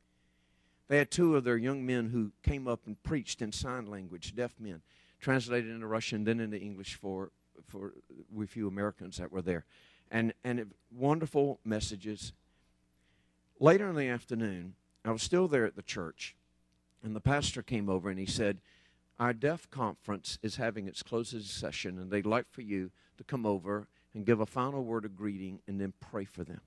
They 0.88 0.98
had 0.98 1.10
two 1.10 1.36
of 1.36 1.44
their 1.44 1.58
young 1.58 1.86
men 1.86 2.10
who 2.10 2.32
came 2.44 2.68
up 2.68 2.82
and 2.86 3.02
preached 3.02 3.42
in 3.42 3.52
sign 3.52 3.88
language, 3.88 4.36
deaf 4.36 4.54
men, 4.60 4.82
translated 5.20 5.72
into 5.72 5.88
Russian, 5.88 6.24
then 6.24 6.40
into 6.40 6.60
English 6.60 6.96
for, 6.96 7.32
for 7.66 7.94
we 8.32 8.46
few 8.46 8.68
Americans 8.68 9.18
that 9.18 9.32
were 9.32 9.42
there. 9.42 9.66
And, 10.12 10.34
and 10.44 10.60
it, 10.60 10.68
wonderful 10.96 11.60
messages. 11.64 12.34
Later 13.60 13.88
in 13.88 13.96
the 13.96 14.08
afternoon, 14.08 14.76
I 15.04 15.12
was 15.12 15.24
still 15.24 15.48
there 15.48 15.66
at 15.66 15.76
the 15.76 15.82
church, 15.82 16.36
and 17.02 17.16
the 17.16 17.22
pastor 17.22 17.64
came 17.64 17.90
over 17.90 18.10
and 18.10 18.20
he 18.20 18.26
said, 18.28 18.60
Our 19.22 19.34
deaf 19.34 19.70
conference 19.70 20.40
is 20.42 20.56
having 20.56 20.88
its 20.88 21.04
closing 21.04 21.42
session, 21.42 22.00
and 22.00 22.10
they'd 22.10 22.26
like 22.26 22.50
for 22.50 22.62
you 22.62 22.90
to 23.20 23.24
come 23.24 23.46
over 23.46 23.88
and 24.16 24.26
give 24.26 24.40
a 24.40 24.48
final 24.48 24.84
word 24.84 25.06
of 25.06 25.16
greeting 25.16 25.60
and 25.68 25.80
then 25.80 25.94
pray 26.00 26.26
for 26.26 26.44
them. 26.44 26.62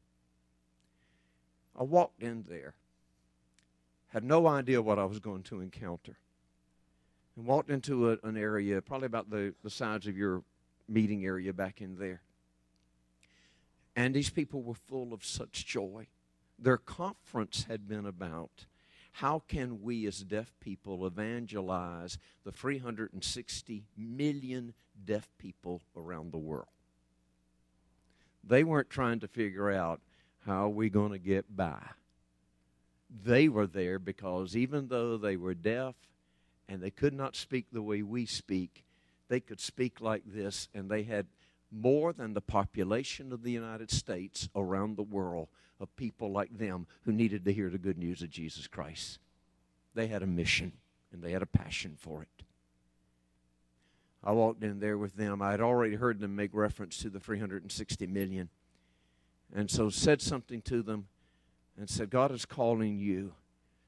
I 1.76 1.82
walked 1.82 2.22
in 2.22 2.44
there, 2.48 2.74
had 4.06 4.22
no 4.22 4.46
idea 4.46 4.80
what 4.80 5.00
I 5.00 5.04
was 5.04 5.18
going 5.18 5.42
to 5.42 5.60
encounter, 5.60 6.16
and 7.36 7.44
walked 7.44 7.70
into 7.70 8.12
a, 8.12 8.18
an 8.22 8.36
area 8.36 8.80
probably 8.80 9.06
about 9.06 9.30
the, 9.30 9.52
the 9.64 9.68
size 9.70 10.06
of 10.06 10.16
your 10.16 10.44
meeting 10.88 11.24
area 11.24 11.52
back 11.52 11.80
in 11.80 11.98
there. 11.98 12.22
And 13.96 14.14
these 14.14 14.30
people 14.30 14.62
were 14.62 14.74
full 14.74 15.12
of 15.12 15.24
such 15.24 15.66
joy. 15.66 16.06
Their 16.56 16.78
conference 16.78 17.64
had 17.68 17.88
been 17.88 18.06
about 18.06 18.66
how 19.18 19.42
can 19.46 19.80
we 19.80 20.06
as 20.06 20.18
deaf 20.24 20.52
people 20.58 21.06
evangelize 21.06 22.18
the 22.44 22.50
360 22.50 23.84
million 23.96 24.74
deaf 25.04 25.28
people 25.38 25.82
around 25.96 26.32
the 26.32 26.38
world? 26.38 26.66
They 28.42 28.64
weren't 28.64 28.90
trying 28.90 29.20
to 29.20 29.28
figure 29.28 29.70
out 29.70 30.00
how 30.44 30.64
are 30.64 30.68
we 30.68 30.90
going 30.90 31.12
to 31.12 31.18
get 31.18 31.56
by? 31.56 31.80
They 33.24 33.48
were 33.48 33.68
there 33.68 34.00
because 34.00 34.56
even 34.56 34.88
though 34.88 35.16
they 35.16 35.36
were 35.36 35.54
deaf 35.54 35.94
and 36.68 36.82
they 36.82 36.90
could 36.90 37.14
not 37.14 37.36
speak 37.36 37.66
the 37.70 37.82
way 37.82 38.02
we 38.02 38.26
speak, 38.26 38.84
they 39.28 39.38
could 39.38 39.60
speak 39.60 40.00
like 40.00 40.24
this, 40.26 40.68
and 40.74 40.90
they 40.90 41.04
had 41.04 41.26
more 41.74 42.12
than 42.12 42.34
the 42.34 42.40
population 42.40 43.32
of 43.32 43.42
the 43.42 43.50
United 43.50 43.90
States 43.90 44.48
around 44.54 44.96
the 44.96 45.02
world 45.02 45.48
of 45.80 45.94
people 45.96 46.30
like 46.30 46.56
them 46.56 46.86
who 47.02 47.12
needed 47.12 47.44
to 47.44 47.52
hear 47.52 47.68
the 47.68 47.78
good 47.78 47.98
news 47.98 48.22
of 48.22 48.30
Jesus 48.30 48.66
Christ. 48.66 49.18
They 49.94 50.06
had 50.06 50.22
a 50.22 50.26
mission 50.26 50.72
and 51.12 51.22
they 51.22 51.32
had 51.32 51.42
a 51.42 51.46
passion 51.46 51.96
for 51.98 52.22
it. 52.22 52.44
I 54.22 54.32
walked 54.32 54.62
in 54.62 54.80
there 54.80 54.96
with 54.96 55.16
them. 55.16 55.42
I 55.42 55.50
had 55.50 55.60
already 55.60 55.96
heard 55.96 56.20
them 56.20 56.34
make 56.34 56.54
reference 56.54 56.98
to 56.98 57.10
the 57.10 57.20
360 57.20 58.06
million. 58.06 58.48
And 59.54 59.70
so 59.70 59.90
said 59.90 60.22
something 60.22 60.62
to 60.62 60.82
them 60.82 61.08
and 61.78 61.90
said, 61.90 62.08
God 62.08 62.32
is 62.32 62.46
calling 62.46 62.98
you 62.98 63.34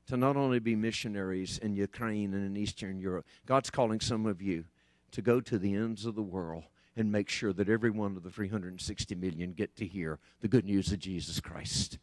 to 0.08 0.16
not 0.16 0.36
only 0.36 0.58
be 0.58 0.76
missionaries 0.76 1.58
in 1.58 1.74
Ukraine 1.74 2.34
and 2.34 2.44
in 2.44 2.56
Eastern 2.56 3.00
Europe, 3.00 3.26
God's 3.46 3.70
calling 3.70 4.00
some 4.00 4.26
of 4.26 4.42
you 4.42 4.64
to 5.12 5.22
go 5.22 5.40
to 5.40 5.58
the 5.58 5.74
ends 5.74 6.04
of 6.04 6.14
the 6.14 6.22
world 6.22 6.64
and 6.96 7.12
make 7.12 7.28
sure 7.28 7.52
that 7.52 7.68
every 7.68 7.90
one 7.90 8.16
of 8.16 8.22
the 8.22 8.30
360 8.30 9.14
million 9.14 9.52
get 9.52 9.76
to 9.76 9.86
hear 9.86 10.18
the 10.40 10.48
good 10.48 10.64
news 10.64 10.90
of 10.92 10.98
Jesus 10.98 11.40
Christ. 11.40 11.98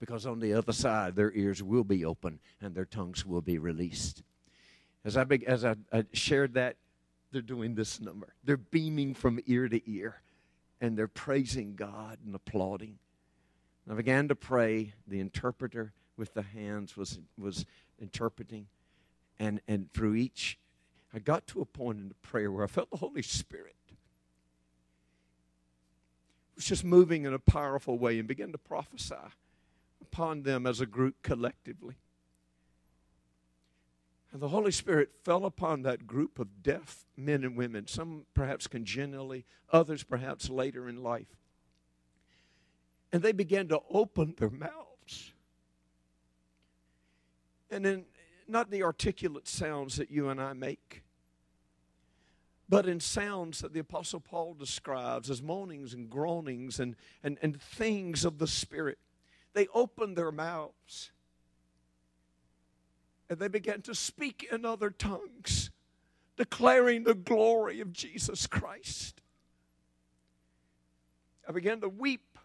Because 0.00 0.26
on 0.26 0.40
the 0.40 0.54
other 0.54 0.72
side, 0.72 1.16
their 1.16 1.32
ears 1.32 1.62
will 1.62 1.84
be 1.84 2.04
open 2.04 2.38
and 2.60 2.74
their 2.74 2.86
tongues 2.86 3.26
will 3.26 3.42
be 3.42 3.58
released. 3.58 4.22
As 5.04 5.16
I, 5.16 5.26
as 5.46 5.64
I, 5.64 5.74
I 5.92 6.04
shared 6.12 6.54
that, 6.54 6.76
they're 7.30 7.42
doing 7.42 7.74
this 7.74 8.00
number. 8.00 8.32
They're 8.42 8.56
beaming 8.56 9.14
from 9.14 9.38
ear 9.46 9.68
to 9.68 9.90
ear 9.90 10.22
and 10.80 10.96
they're 10.96 11.08
praising 11.08 11.74
God 11.74 12.18
and 12.24 12.34
applauding. 12.34 12.98
I 13.90 13.94
began 13.94 14.28
to 14.28 14.34
pray. 14.34 14.92
The 15.06 15.20
interpreter 15.20 15.92
with 16.16 16.34
the 16.34 16.42
hands 16.42 16.96
was, 16.96 17.18
was 17.38 17.66
interpreting. 18.00 18.66
And, 19.38 19.60
and 19.66 19.92
through 19.92 20.14
each, 20.14 20.58
I 21.12 21.18
got 21.18 21.46
to 21.48 21.60
a 21.60 21.64
point 21.64 21.98
in 21.98 22.08
the 22.08 22.14
prayer 22.16 22.52
where 22.52 22.64
I 22.64 22.66
felt 22.66 22.90
the 22.90 22.98
Holy 22.98 23.22
Spirit 23.22 23.76
was 26.58 26.64
just 26.66 26.84
moving 26.84 27.24
in 27.24 27.32
a 27.32 27.38
powerful 27.38 27.98
way 27.98 28.18
and 28.18 28.28
began 28.28 28.52
to 28.52 28.58
prophesy 28.58 29.14
upon 30.00 30.42
them 30.42 30.66
as 30.66 30.80
a 30.80 30.86
group 30.86 31.22
collectively. 31.22 31.94
And 34.32 34.42
the 34.42 34.48
Holy 34.48 34.72
Spirit 34.72 35.10
fell 35.24 35.46
upon 35.46 35.82
that 35.82 36.06
group 36.06 36.38
of 36.38 36.62
deaf 36.62 37.06
men 37.16 37.44
and 37.44 37.56
women, 37.56 37.86
some 37.86 38.26
perhaps 38.34 38.66
congenially, 38.66 39.46
others 39.72 40.02
perhaps 40.02 40.50
later 40.50 40.88
in 40.88 41.02
life 41.02 41.38
and 43.12 43.22
they 43.22 43.32
began 43.32 43.68
to 43.68 43.80
open 43.90 44.34
their 44.38 44.50
mouths. 44.50 45.32
And 47.70 47.84
then, 47.84 48.04
not 48.46 48.70
the 48.70 48.82
articulate 48.82 49.46
sounds 49.46 49.96
that 49.96 50.10
you 50.10 50.28
and 50.28 50.40
I 50.40 50.52
make, 50.52 51.02
but 52.68 52.86
in 52.86 53.00
sounds 53.00 53.60
that 53.60 53.72
the 53.72 53.80
Apostle 53.80 54.20
Paul 54.20 54.54
describes 54.54 55.30
as 55.30 55.42
moanings 55.42 55.94
and 55.94 56.10
groanings 56.10 56.78
and, 56.78 56.96
and, 57.22 57.38
and 57.40 57.60
things 57.60 58.24
of 58.24 58.38
the 58.38 58.46
Spirit. 58.46 58.98
They 59.54 59.68
opened 59.74 60.16
their 60.16 60.32
mouths 60.32 61.10
and 63.30 63.38
they 63.38 63.48
began 63.48 63.82
to 63.82 63.94
speak 63.94 64.48
in 64.50 64.64
other 64.64 64.90
tongues, 64.90 65.70
declaring 66.36 67.04
the 67.04 67.14
glory 67.14 67.80
of 67.80 67.92
Jesus 67.92 68.46
Christ. 68.46 69.20
I 71.48 71.52
began 71.52 71.80
to 71.80 71.88
weep 71.88 72.38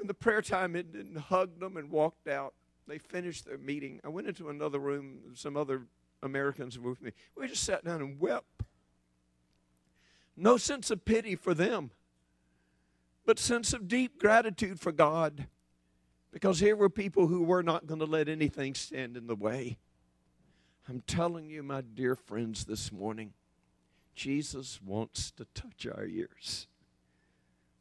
when 0.00 0.06
the 0.06 0.14
prayer 0.14 0.40
time 0.40 0.76
ended 0.76 1.04
and 1.04 1.18
hugged 1.18 1.60
them 1.60 1.76
and 1.76 1.90
walked 1.90 2.26
out, 2.26 2.54
they 2.88 2.96
finished 2.96 3.44
their 3.44 3.58
meeting. 3.58 4.00
I 4.02 4.08
went 4.08 4.28
into 4.28 4.48
another 4.48 4.78
room, 4.78 5.18
some 5.34 5.58
other 5.58 5.82
Americans 6.22 6.78
were 6.78 6.90
with 6.90 7.02
me. 7.02 7.12
We 7.36 7.48
just 7.48 7.64
sat 7.64 7.84
down 7.84 8.00
and 8.00 8.20
wept. 8.20 8.62
No 10.36 10.56
sense 10.56 10.90
of 10.90 11.04
pity 11.04 11.36
for 11.36 11.54
them, 11.54 11.90
but 13.26 13.38
sense 13.38 13.72
of 13.72 13.88
deep 13.88 14.18
gratitude 14.18 14.80
for 14.80 14.92
God. 14.92 15.46
Because 16.32 16.60
here 16.60 16.76
were 16.76 16.88
people 16.88 17.26
who 17.26 17.42
were 17.42 17.62
not 17.62 17.86
going 17.86 18.00
to 18.00 18.06
let 18.06 18.28
anything 18.28 18.74
stand 18.74 19.16
in 19.16 19.26
the 19.26 19.34
way. 19.34 19.78
I'm 20.88 21.00
telling 21.06 21.50
you, 21.50 21.62
my 21.62 21.82
dear 21.82 22.16
friends, 22.16 22.64
this 22.64 22.90
morning, 22.90 23.32
Jesus 24.14 24.80
wants 24.84 25.30
to 25.32 25.44
touch 25.54 25.86
our 25.86 26.04
ears. 26.04 26.66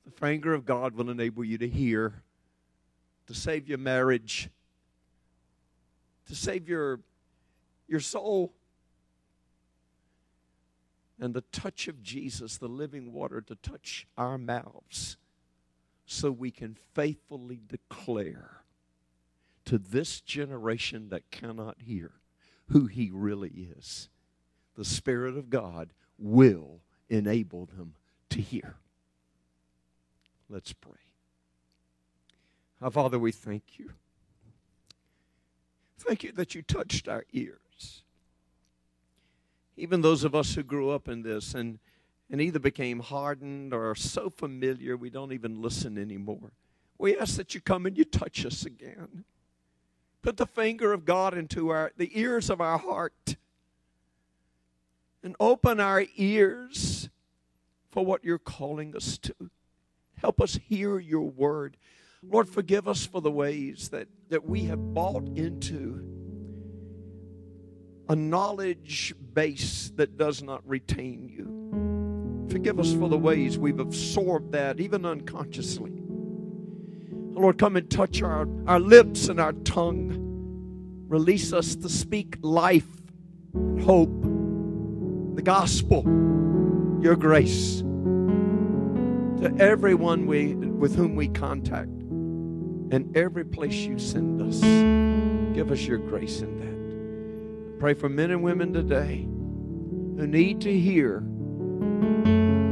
The 0.05 0.11
finger 0.11 0.53
of 0.53 0.65
God 0.65 0.95
will 0.95 1.09
enable 1.09 1.43
you 1.43 1.57
to 1.59 1.67
hear, 1.67 2.23
to 3.27 3.33
save 3.33 3.67
your 3.67 3.77
marriage, 3.77 4.49
to 6.27 6.35
save 6.35 6.67
your, 6.67 6.99
your 7.89 7.99
soul. 7.99 8.53
And 11.19 11.33
the 11.33 11.41
touch 11.41 11.87
of 11.87 12.01
Jesus, 12.01 12.57
the 12.57 12.69
living 12.69 13.11
water, 13.11 13.41
to 13.41 13.55
touch 13.55 14.07
our 14.17 14.37
mouths 14.37 15.17
so 16.05 16.31
we 16.31 16.49
can 16.49 16.77
faithfully 16.93 17.59
declare 17.67 18.61
to 19.65 19.77
this 19.77 20.21
generation 20.21 21.09
that 21.09 21.29
cannot 21.29 21.77
hear 21.81 22.13
who 22.69 22.85
He 22.85 23.11
really 23.11 23.69
is. 23.77 24.09
The 24.75 24.85
Spirit 24.85 25.35
of 25.37 25.49
God 25.49 25.89
will 26.17 26.79
enable 27.09 27.65
them 27.65 27.95
to 28.29 28.39
hear. 28.39 28.77
Let's 30.49 30.73
pray. 30.73 30.93
Our 32.81 32.91
Father, 32.91 33.19
we 33.19 33.31
thank 33.31 33.77
you. 33.77 33.91
Thank 35.99 36.23
you 36.23 36.31
that 36.33 36.55
you 36.55 36.61
touched 36.61 37.07
our 37.07 37.25
ears. 37.33 37.59
Even 39.79 40.01
those 40.01 40.23
of 40.23 40.35
us 40.35 40.53
who 40.55 40.63
grew 40.63 40.91
up 40.91 41.07
in 41.07 41.23
this 41.23 41.55
and 41.55 41.79
and 42.29 42.41
either 42.41 42.59
became 42.59 42.99
hardened 42.99 43.73
or 43.73 43.89
are 43.89 43.95
so 43.95 44.29
familiar 44.29 44.95
we 44.95 45.09
don't 45.09 45.33
even 45.33 45.61
listen 45.61 45.97
anymore. 45.97 46.51
We 46.97 47.17
ask 47.17 47.37
that 47.37 47.55
you 47.55 47.61
come 47.61 47.85
and 47.85 47.97
you 47.97 48.03
touch 48.03 48.45
us 48.45 48.65
again. 48.65 49.23
Put 50.21 50.37
the 50.37 50.45
finger 50.45 50.93
of 50.93 51.05
God 51.05 51.35
into 51.35 51.69
our 51.69 51.91
the 51.97 52.11
ears 52.19 52.49
of 52.49 52.61
our 52.61 52.77
heart 52.77 53.37
and 55.23 55.35
open 55.39 55.79
our 55.79 56.05
ears 56.17 57.09
for 57.89 58.05
what 58.05 58.23
you're 58.23 58.37
calling 58.37 58.95
us 58.95 59.17
to. 59.17 59.33
Help 60.17 60.41
us 60.41 60.59
hear 60.67 60.99
your 60.99 61.29
word. 61.29 61.77
Lord, 62.21 62.49
forgive 62.49 62.87
us 62.87 63.05
for 63.05 63.21
the 63.21 63.31
ways 63.31 63.89
that, 63.89 64.07
that 64.29 64.45
we 64.45 64.63
have 64.65 64.93
bought 64.93 65.27
into 65.35 66.08
a 68.09 68.15
knowledge 68.15 69.13
base 69.33 69.91
that 69.95 70.17
does 70.17 70.41
not 70.41 70.67
retain 70.67 71.29
you. 71.29 72.47
Forgive 72.49 72.79
us 72.79 72.91
for 72.93 73.07
the 73.07 73.17
ways 73.17 73.59
we've 73.59 73.79
absorbed 73.79 74.51
that, 74.53 74.79
even 74.79 75.05
unconsciously. 75.05 75.93
Lord, 77.11 77.59
come 77.59 77.75
and 77.75 77.89
touch 77.89 78.23
our, 78.23 78.47
our 78.65 78.79
lips 78.79 79.29
and 79.29 79.39
our 79.39 79.53
tongue. 79.53 81.05
Release 81.07 81.53
us 81.53 81.75
to 81.75 81.87
speak 81.87 82.37
life, 82.41 82.87
hope, 83.83 84.21
the 85.35 85.43
gospel, 85.43 86.01
your 87.01 87.15
grace 87.15 87.81
to 89.41 89.55
everyone 89.59 90.25
we, 90.25 90.55
with 90.55 90.95
whom 90.95 91.15
we 91.15 91.27
contact 91.29 91.87
and 91.87 93.15
every 93.15 93.45
place 93.45 93.75
you 93.75 93.99
send 93.99 94.41
us. 94.41 94.59
Give 95.55 95.71
us 95.71 95.85
your 95.85 95.99
grace 95.99 96.41
in 96.41 96.59
that. 96.59 96.78
Pray 97.79 97.93
for 97.93 98.09
men 98.09 98.29
and 98.29 98.43
women 98.43 98.73
today 98.73 99.23
who 99.23 100.27
need 100.27 100.59
to 100.59 100.77
hear 100.77 101.23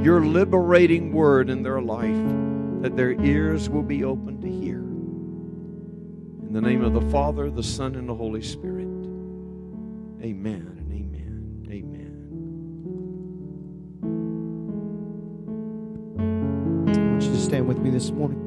your 0.03 0.25
liberating 0.25 1.13
word 1.13 1.49
in 1.49 1.63
their 1.63 1.79
life, 1.81 2.81
that 2.81 2.97
their 2.97 3.13
ears 3.23 3.69
will 3.69 3.83
be 3.83 4.03
open 4.03 4.41
to 4.41 4.49
hear. 4.49 4.79
In 6.45 6.51
the 6.51 6.59
name 6.59 6.83
of 6.83 6.93
the 6.93 7.09
Father, 7.09 7.49
the 7.49 7.63
Son, 7.63 7.95
and 7.95 8.09
the 8.09 8.15
Holy 8.15 8.41
Spirit. 8.41 8.89
Amen 10.21 10.75
and 10.77 10.91
amen. 10.91 11.67
Amen. 11.71 12.13
I 16.17 17.01
want 17.11 17.23
you 17.23 17.31
to 17.31 17.39
stand 17.39 17.65
with 17.65 17.77
me 17.77 17.91
this 17.91 18.11
morning. 18.11 18.46